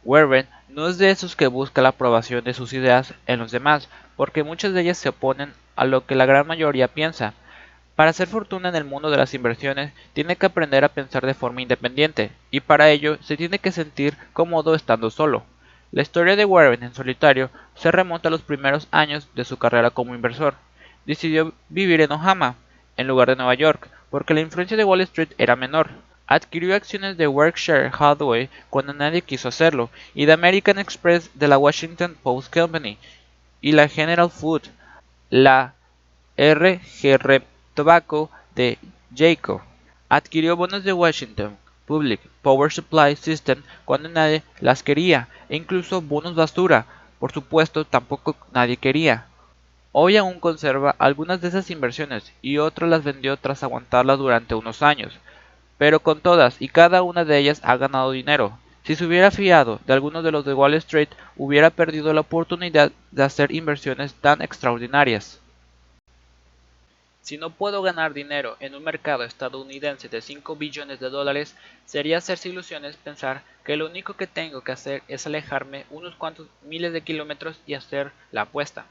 Warren 0.04 0.48
no 0.68 0.88
es 0.88 1.00
de 1.00 1.10
esos 1.10 1.36
que 1.36 1.48
busca 1.48 1.82
la 1.82 1.90
aprobación 1.90 2.44
de 2.44 2.54
sus 2.54 2.74
ideas 2.74 3.16
en 3.26 3.40
los 3.40 3.50
demás, 3.50 3.90
porque 4.16 4.44
muchas 4.44 4.74
de 4.74 4.82
ellas 4.82 5.00
se 5.00 5.10
oponen 5.10 5.52
a 5.76 5.86
lo 5.86 6.06
que 6.06 6.14
la 6.14 6.28
gran 6.28 6.46
mayoría 6.46 6.88
piensa, 6.90 7.34
para 8.00 8.12
hacer 8.12 8.30
fortuna 8.30 8.70
en 8.70 8.78
el 8.78 8.86
mundo 8.86 9.12
de 9.12 9.18
las 9.18 9.34
inversiones, 9.34 9.92
tiene 10.14 10.38
que 10.38 10.46
aprender 10.46 10.86
a 10.86 10.94
pensar 10.94 11.26
de 11.26 11.34
forma 11.34 11.62
independiente, 11.62 12.32
y 12.50 12.62
para 12.62 12.90
ello 12.92 13.18
se 13.22 13.36
tiene 13.36 13.60
que 13.60 13.74
sentir 13.74 14.16
cómodo 14.32 14.74
estando 14.74 15.10
solo. 15.10 15.44
La 15.92 16.02
historia 16.02 16.38
de 16.38 16.46
Warren 16.46 16.82
en 16.82 16.94
solitario 16.94 17.50
se 17.76 17.92
remonta 17.92 18.30
a 18.30 18.32
los 18.32 18.42
primeros 18.42 18.88
años 18.92 19.28
de 19.36 19.44
su 19.44 19.58
carrera 19.58 19.90
como 19.90 20.16
inversor. 20.16 20.54
Decidió 21.06 21.52
vivir 21.68 22.00
en 22.00 22.14
Ohama, 22.14 22.56
en 22.96 23.06
lugar 23.06 23.28
de 23.28 23.36
Nueva 23.36 23.54
York, 23.56 23.90
porque 24.10 24.34
la 24.34 24.40
influencia 24.40 24.78
de 24.78 24.86
Wall 24.86 25.02
Street 25.02 25.34
era 25.38 25.58
menor. 25.58 25.90
Adquirió 26.26 26.76
acciones 26.76 27.18
de 27.18 27.28
Berkshire 27.28 27.92
Hathaway 27.92 28.50
cuando 28.70 28.94
nadie 28.94 29.24
quiso 29.24 29.50
hacerlo, 29.50 29.90
y 30.16 30.26
de 30.26 30.32
American 30.32 30.80
Express 30.80 31.32
de 31.34 31.50
la 31.50 31.58
Washington 31.58 32.16
Post 32.24 32.54
Company, 32.54 32.98
y 33.60 33.74
la 33.74 33.90
General 33.90 34.30
Food, 34.30 34.62
la 35.30 35.74
RGR 36.38 37.44
Tobacco 37.80 38.30
de 38.56 38.78
Jayco. 39.16 39.62
Adquirió 40.10 40.58
bonos 40.58 40.84
de 40.84 40.92
Washington 40.92 41.56
Public 41.86 42.20
Power 42.42 42.70
Supply 42.70 43.16
System 43.16 43.64
cuando 43.86 44.10
nadie 44.10 44.44
las 44.60 44.84
quería, 44.84 45.30
e 45.48 45.56
incluso 45.56 46.02
bonos 46.02 46.36
basura, 46.36 46.88
por 47.20 47.32
supuesto 47.32 47.86
tampoco 47.86 48.36
nadie 48.52 48.76
quería. 48.76 49.28
Hoy 49.94 50.18
aún 50.18 50.42
conserva 50.42 50.94
algunas 51.00 51.40
de 51.40 51.48
esas 51.48 51.72
inversiones 51.72 52.34
y 52.42 52.58
otras 52.58 52.90
las 52.90 53.06
vendió 53.06 53.38
tras 53.38 53.64
aguantarlas 53.64 54.18
durante 54.18 54.56
unos 54.56 54.82
años, 54.82 55.18
pero 55.78 56.02
con 56.02 56.20
todas 56.20 56.62
y 56.62 56.68
cada 56.68 57.02
una 57.02 57.24
de 57.24 57.38
ellas 57.38 57.62
ha 57.64 57.78
ganado 57.78 58.12
dinero. 58.12 58.60
Si 58.84 58.98
se 58.98 59.06
hubiera 59.06 59.32
fiado 59.32 59.80
de 59.88 59.94
algunos 59.94 60.26
de 60.26 60.34
los 60.34 60.44
de 60.44 60.54
Wall 60.54 60.74
Street, 60.74 61.08
hubiera 61.38 61.70
perdido 61.70 62.12
la 62.12 62.20
oportunidad 62.20 62.92
de 63.12 63.24
hacer 63.24 63.54
inversiones 63.54 64.16
tan 64.16 64.42
extraordinarias. 64.42 65.40
Si 67.22 67.38
no 67.38 67.52
puedo 67.52 67.82
ganar 67.82 68.14
dinero 68.14 68.58
en 68.60 68.76
un 68.76 68.84
mercado 68.84 69.24
estadounidense 69.24 70.10
de 70.10 70.22
5 70.22 70.56
billones 70.56 71.00
de 71.00 71.10
dólares, 71.10 71.56
sería 71.86 72.18
hacerse 72.18 72.50
ilusiones 72.50 72.96
pensar 72.98 73.44
que 73.64 73.76
lo 73.76 73.86
único 73.86 74.14
que 74.16 74.28
tengo 74.28 74.62
que 74.62 74.72
hacer 74.72 75.04
es 75.08 75.28
alejarme 75.28 75.86
unos 75.90 76.16
cuantos 76.16 76.48
miles 76.64 76.94
de 76.94 77.02
kilómetros 77.02 77.60
y 77.68 77.74
hacer 77.74 78.12
la 78.32 78.42
apuesta. 78.42 78.86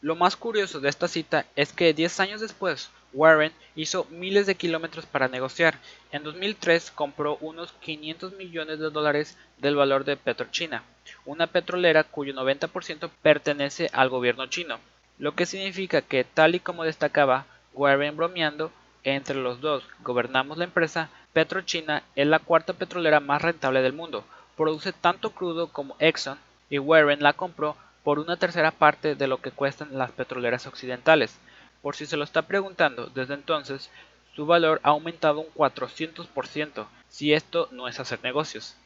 Lo 0.00 0.14
más 0.14 0.36
curioso 0.36 0.78
de 0.80 0.88
esta 0.88 1.08
cita 1.08 1.44
es 1.56 1.72
que 1.72 1.92
10 1.92 2.20
años 2.20 2.40
después, 2.40 2.90
Warren 3.12 3.52
hizo 3.74 4.06
miles 4.10 4.46
de 4.46 4.54
kilómetros 4.54 5.06
para 5.06 5.28
negociar. 5.28 5.78
En 6.12 6.22
2003 6.22 6.92
compró 6.92 7.36
unos 7.40 7.72
500 7.80 8.34
millones 8.34 8.78
de 8.78 8.90
dólares 8.90 9.36
del 9.58 9.74
valor 9.74 10.04
de 10.04 10.16
Petrochina, 10.16 10.84
una 11.24 11.48
petrolera 11.48 12.04
cuyo 12.04 12.32
90% 12.32 13.10
pertenece 13.22 13.90
al 13.92 14.08
gobierno 14.08 14.46
chino, 14.46 14.78
lo 15.18 15.34
que 15.34 15.46
significa 15.46 16.02
que, 16.02 16.24
tal 16.24 16.54
y 16.54 16.60
como 16.60 16.84
destacaba 16.84 17.46
Warren 17.74 18.16
bromeando, 18.16 18.70
entre 19.04 19.36
los 19.36 19.60
dos 19.60 19.84
gobernamos 20.02 20.58
la 20.58 20.64
empresa, 20.64 21.10
Petrochina 21.32 22.02
es 22.16 22.26
la 22.26 22.38
cuarta 22.38 22.72
petrolera 22.72 23.20
más 23.20 23.42
rentable 23.42 23.82
del 23.82 23.92
mundo, 23.92 24.24
produce 24.56 24.92
tanto 24.92 25.30
crudo 25.30 25.68
como 25.68 25.96
Exxon 25.98 26.38
y 26.70 26.78
Warren 26.78 27.22
la 27.22 27.32
compró 27.32 27.76
por 28.02 28.18
una 28.18 28.36
tercera 28.36 28.70
parte 28.70 29.14
de 29.14 29.26
lo 29.26 29.40
que 29.40 29.50
cuestan 29.50 29.96
las 29.98 30.10
petroleras 30.10 30.66
occidentales. 30.66 31.36
Por 31.82 31.94
si 31.94 32.06
se 32.06 32.16
lo 32.16 32.24
está 32.24 32.42
preguntando, 32.42 33.06
desde 33.06 33.34
entonces 33.34 33.90
su 34.34 34.46
valor 34.46 34.80
ha 34.82 34.90
aumentado 34.90 35.40
un 35.40 35.48
400%, 35.54 36.86
si 37.08 37.32
esto 37.32 37.68
no 37.70 37.88
es 37.88 38.00
hacer 38.00 38.20
negocios. 38.22 38.76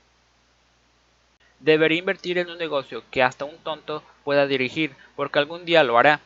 Debería 1.61 1.99
invertir 1.99 2.39
en 2.39 2.51
un 2.51 2.59
negocio 2.59 3.05
que 3.11 3.23
hasta 3.23 3.45
un 3.45 3.57
tonto 3.59 4.03
pueda 4.25 4.47
dirigir, 4.47 4.95
porque 5.17 5.39
algún 5.39 5.65
día 5.65 5.83
lo 5.83 5.99
hará. 5.99 6.21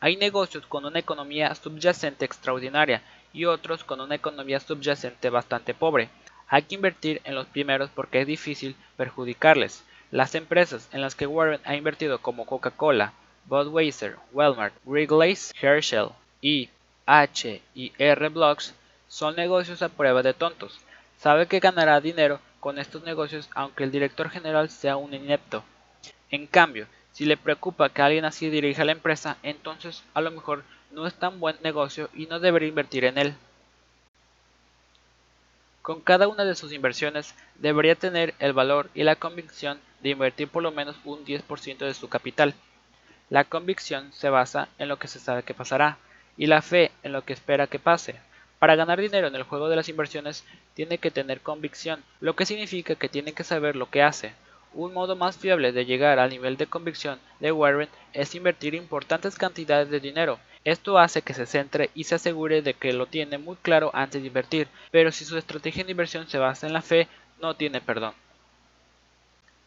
Hay 0.00 0.16
negocios 0.16 0.66
con 0.66 0.84
una 0.84 0.98
economía 0.98 1.54
subyacente 1.54 2.24
extraordinaria 2.24 3.02
y 3.32 3.46
otros 3.46 3.84
con 3.84 4.00
una 4.00 4.14
economía 4.14 4.60
subyacente 4.60 5.30
bastante 5.30 5.74
pobre. 5.74 6.10
Hay 6.48 6.62
que 6.62 6.74
invertir 6.74 7.20
en 7.24 7.34
los 7.34 7.46
primeros 7.46 7.90
porque 7.90 8.20
es 8.20 8.26
difícil 8.26 8.76
perjudicarles. 8.96 9.84
Las 10.10 10.34
empresas 10.34 10.88
en 10.92 11.00
las 11.00 11.14
que 11.14 11.26
Warren 11.26 11.60
ha 11.64 11.74
invertido 11.74 12.20
como 12.20 12.46
Coca-Cola, 12.46 13.12
Budweiser, 13.46 14.16
Walmart, 14.32 14.74
Wrigley's, 14.84 15.52
Herschel 15.60 16.10
y 16.40 16.68
H 17.06 17.60
y 17.74 17.92
R 17.98 18.28
Blocks 18.28 18.74
son 19.08 19.36
negocios 19.36 19.82
a 19.82 19.88
prueba 19.88 20.22
de 20.22 20.34
tontos. 20.34 20.80
Sabe 21.18 21.46
que 21.46 21.60
ganará 21.60 22.00
dinero 22.00 22.40
con 22.60 22.78
estos 22.78 23.02
negocios 23.02 23.48
aunque 23.54 23.84
el 23.84 23.90
director 23.90 24.30
general 24.30 24.70
sea 24.70 24.96
un 24.96 25.14
inepto. 25.14 25.64
En 26.30 26.46
cambio, 26.46 26.86
si 27.14 27.24
le 27.24 27.36
preocupa 27.36 27.88
que 27.90 28.02
alguien 28.02 28.24
así 28.24 28.50
dirija 28.50 28.84
la 28.84 28.92
empresa, 28.92 29.38
entonces 29.44 30.02
a 30.14 30.20
lo 30.20 30.32
mejor 30.32 30.64
no 30.90 31.06
es 31.06 31.14
tan 31.14 31.38
buen 31.38 31.56
negocio 31.62 32.10
y 32.12 32.26
no 32.26 32.40
debería 32.40 32.68
invertir 32.68 33.04
en 33.04 33.18
él. 33.18 33.34
Con 35.80 36.00
cada 36.00 36.26
una 36.26 36.44
de 36.44 36.56
sus 36.56 36.72
inversiones 36.72 37.34
debería 37.54 37.94
tener 37.94 38.34
el 38.40 38.52
valor 38.52 38.90
y 38.94 39.04
la 39.04 39.14
convicción 39.14 39.78
de 40.02 40.10
invertir 40.10 40.48
por 40.48 40.64
lo 40.64 40.72
menos 40.72 40.96
un 41.04 41.24
10% 41.24 41.78
de 41.78 41.94
su 41.94 42.08
capital. 42.08 42.54
La 43.30 43.44
convicción 43.44 44.12
se 44.12 44.28
basa 44.28 44.68
en 44.78 44.88
lo 44.88 44.98
que 44.98 45.06
se 45.08 45.20
sabe 45.20 45.44
que 45.44 45.54
pasará 45.54 45.98
y 46.36 46.46
la 46.46 46.62
fe 46.62 46.90
en 47.04 47.12
lo 47.12 47.24
que 47.24 47.32
espera 47.32 47.68
que 47.68 47.78
pase. 47.78 48.16
Para 48.58 48.74
ganar 48.74 49.00
dinero 49.00 49.28
en 49.28 49.36
el 49.36 49.44
juego 49.44 49.68
de 49.68 49.76
las 49.76 49.88
inversiones 49.88 50.44
tiene 50.74 50.98
que 50.98 51.12
tener 51.12 51.42
convicción, 51.42 52.02
lo 52.20 52.34
que 52.34 52.46
significa 52.46 52.96
que 52.96 53.08
tiene 53.08 53.32
que 53.32 53.44
saber 53.44 53.76
lo 53.76 53.88
que 53.88 54.02
hace. 54.02 54.32
Un 54.74 54.92
modo 54.92 55.16
más 55.16 55.36
fiable 55.36 55.72
de 55.72 55.86
llegar 55.86 56.18
al 56.18 56.30
nivel 56.30 56.56
de 56.56 56.66
convicción 56.66 57.18
de 57.40 57.52
Warren 57.52 57.88
es 58.12 58.34
invertir 58.34 58.74
importantes 58.74 59.36
cantidades 59.36 59.90
de 59.90 60.00
dinero 60.00 60.38
esto 60.64 60.98
hace 60.98 61.20
que 61.20 61.34
se 61.34 61.44
centre 61.44 61.90
y 61.94 62.04
se 62.04 62.14
asegure 62.14 62.62
de 62.62 62.72
que 62.72 62.94
lo 62.94 63.04
tiene 63.04 63.36
muy 63.36 63.56
claro 63.56 63.90
antes 63.92 64.22
de 64.22 64.28
invertir, 64.28 64.66
pero 64.90 65.12
si 65.12 65.26
su 65.26 65.36
estrategia 65.36 65.84
de 65.84 65.90
inversión 65.90 66.26
se 66.26 66.38
basa 66.38 66.66
en 66.66 66.72
la 66.72 66.80
fe, 66.80 67.06
no 67.40 67.54
tiene 67.54 67.82
perdón. 67.82 68.14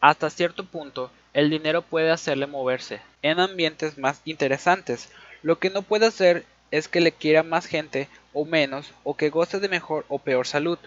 Hasta 0.00 0.28
cierto 0.28 0.64
punto, 0.64 1.12
el 1.34 1.50
dinero 1.50 1.82
puede 1.82 2.10
hacerle 2.10 2.48
moverse 2.48 3.00
en 3.22 3.38
ambientes 3.38 3.96
más 3.96 4.20
interesantes. 4.24 5.12
Lo 5.42 5.60
que 5.60 5.70
no 5.70 5.82
puede 5.82 6.06
hacer 6.06 6.44
es 6.72 6.88
que 6.88 7.00
le 7.00 7.12
quiera 7.12 7.44
más 7.44 7.66
gente 7.66 8.08
o 8.32 8.44
menos, 8.44 8.92
o 9.04 9.16
que 9.16 9.30
goce 9.30 9.60
de 9.60 9.68
mejor 9.68 10.04
o 10.08 10.18
peor 10.18 10.48
salud. 10.48 10.78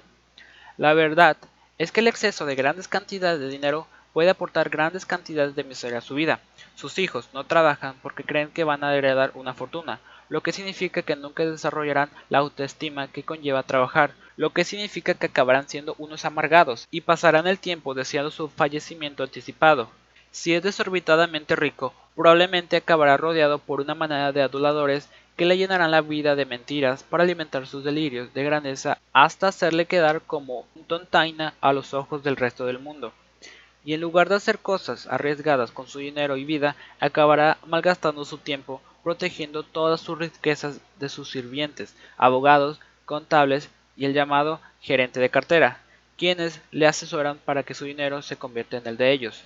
La 0.78 0.94
verdad 0.94 1.38
es 1.78 1.94
que 1.94 2.02
el 2.02 2.08
exceso 2.08 2.46
de 2.46 2.56
grandes 2.56 2.90
cantidades 2.90 3.40
de 3.40 3.48
dinero 3.48 3.88
puede 4.14 4.30
aportar 4.30 4.70
grandes 4.70 5.06
cantidades 5.06 5.56
de 5.56 5.64
miseria 5.64 6.00
a 6.00 6.02
su 6.02 6.16
vida. 6.16 6.40
Sus 6.76 7.00
hijos 7.00 7.30
no 7.34 7.46
trabajan 7.46 7.96
porque 8.02 8.24
creen 8.24 8.50
que 8.50 8.64
van 8.64 8.84
a 8.84 8.96
heredar 8.96 9.32
una 9.36 9.54
fortuna, 9.54 10.00
lo 10.30 10.42
que 10.42 10.52
significa 10.52 11.02
que 11.02 11.16
nunca 11.16 11.46
desarrollarán 11.46 12.10
la 12.30 12.40
autoestima 12.40 13.08
que 13.08 13.24
conlleva 13.24 13.64
trabajar, 13.64 14.12
lo 14.38 14.52
que 14.52 14.64
significa 14.64 15.14
que 15.14 15.28
acabarán 15.28 15.68
siendo 15.68 15.96
unos 15.98 16.26
amargados 16.26 16.88
y 16.90 17.02
pasarán 17.02 17.48
el 17.48 17.60
tiempo 17.60 17.94
deseando 17.94 18.32
su 18.32 18.48
fallecimiento 18.48 19.24
anticipado. 19.24 19.90
Si 20.32 20.54
es 20.54 20.64
desorbitadamente 20.64 21.58
rico, 21.58 21.94
probablemente 22.16 22.78
acabará 22.78 23.18
rodeado 23.18 23.60
por 23.60 23.82
una 23.82 23.96
manada 23.96 24.32
de 24.32 24.42
aduladores 24.42 25.10
que 25.36 25.46
le 25.46 25.58
llenarán 25.58 25.92
la 25.92 26.02
vida 26.02 26.36
de 26.36 26.46
mentiras 26.46 27.04
para 27.04 27.24
alimentar 27.24 27.68
sus 27.68 27.84
delirios 27.84 28.34
de 28.34 28.44
grandeza 28.44 28.98
hasta 29.12 29.50
hacerle 29.50 29.86
quedar 29.86 30.22
como 30.22 30.66
un 30.76 30.84
tontaina 30.86 31.54
a 31.62 31.74
los 31.74 31.94
ojos 31.94 32.24
del 32.24 32.38
resto 32.38 32.66
del 32.66 32.80
mundo 32.80 33.14
y 33.84 33.94
en 33.94 34.02
lugar 34.02 34.30
de 34.30 34.36
hacer 34.36 34.60
cosas 34.60 35.08
arriesgadas 35.08 35.72
con 35.72 35.88
su 35.88 36.00
dinero 36.00 36.38
y 36.38 36.46
vida, 36.46 36.76
acabará 37.00 37.58
malgastando 37.66 38.26
su 38.26 38.38
tiempo 38.38 38.82
protegiendo 39.04 39.64
todas 39.64 40.02
sus 40.02 40.18
riquezas 40.18 40.80
de 41.00 41.10
sus 41.10 41.32
sirvientes, 41.32 41.96
abogados, 42.18 42.80
contables 43.06 43.70
y 43.98 44.06
el 44.06 44.14
llamado 44.14 44.60
gerente 44.82 45.20
de 45.20 45.30
cartera, 45.30 45.80
quienes 46.18 46.62
le 46.72 46.88
asesoran 46.88 47.38
para 47.38 47.64
que 47.64 47.74
su 47.74 47.86
dinero 47.86 48.22
se 48.22 48.38
convierta 48.38 48.78
en 48.78 48.88
el 48.88 48.98
de 48.98 49.12
ellos. 49.12 49.44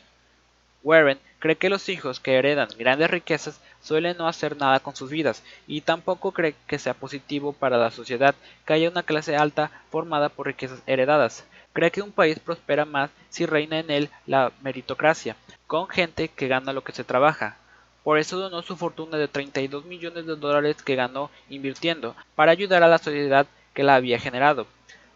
Warren 0.83 1.19
cree 1.39 1.55
que 1.55 1.69
los 1.69 1.89
hijos 1.89 2.19
que 2.19 2.35
heredan 2.35 2.67
grandes 2.77 3.09
riquezas 3.09 3.59
suelen 3.81 4.17
no 4.17 4.27
hacer 4.27 4.55
nada 4.57 4.79
con 4.79 4.95
sus 4.95 5.09
vidas 5.09 5.41
y 5.67 5.81
tampoco 5.81 6.31
cree 6.31 6.55
que 6.67 6.77
sea 6.77 6.93
positivo 6.93 7.53
para 7.53 7.77
la 7.77 7.91
sociedad 7.91 8.35
que 8.65 8.73
haya 8.73 8.89
una 8.89 9.03
clase 9.03 9.35
alta 9.35 9.71
formada 9.89 10.29
por 10.29 10.45
riquezas 10.47 10.83
heredadas, 10.85 11.45
cree 11.75 11.91
que 11.91 12.01
un 12.01 12.13
país 12.13 12.39
prospera 12.39 12.85
más 12.85 13.11
si 13.27 13.45
reina 13.45 13.79
en 13.79 13.91
él 13.91 14.09
la 14.25 14.53
meritocracia, 14.61 15.35
con 15.67 15.89
gente 15.89 16.29
que 16.29 16.47
gana 16.47 16.71
lo 16.71 16.85
que 16.85 16.93
se 16.93 17.03
trabaja. 17.03 17.57
Por 18.01 18.17
eso 18.17 18.39
donó 18.39 18.61
su 18.61 18.77
fortuna 18.77 19.17
de 19.17 19.27
32 19.27 19.83
millones 19.83 20.25
de 20.25 20.37
dólares 20.37 20.81
que 20.81 20.95
ganó 20.95 21.29
invirtiendo, 21.49 22.15
para 22.33 22.53
ayudar 22.53 22.81
a 22.81 22.87
la 22.87 22.97
sociedad 22.97 23.45
que 23.73 23.83
la 23.83 23.95
había 23.95 24.19
generado. 24.19 24.67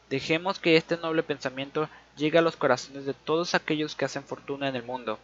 Dejemos 0.10 0.60
que 0.60 0.76
este 0.76 0.98
noble 0.98 1.24
pensamiento 1.24 1.88
llegue 2.18 2.40
a 2.40 2.42
los 2.42 2.58
corazones 2.58 3.06
de 3.06 3.14
todos 3.14 3.56
aquellos 3.56 3.96
que 3.96 4.04
hacen 4.04 4.24
fortuna 4.24 4.68
en 4.68 4.76
el 4.76 4.84
mundo. 4.84 5.18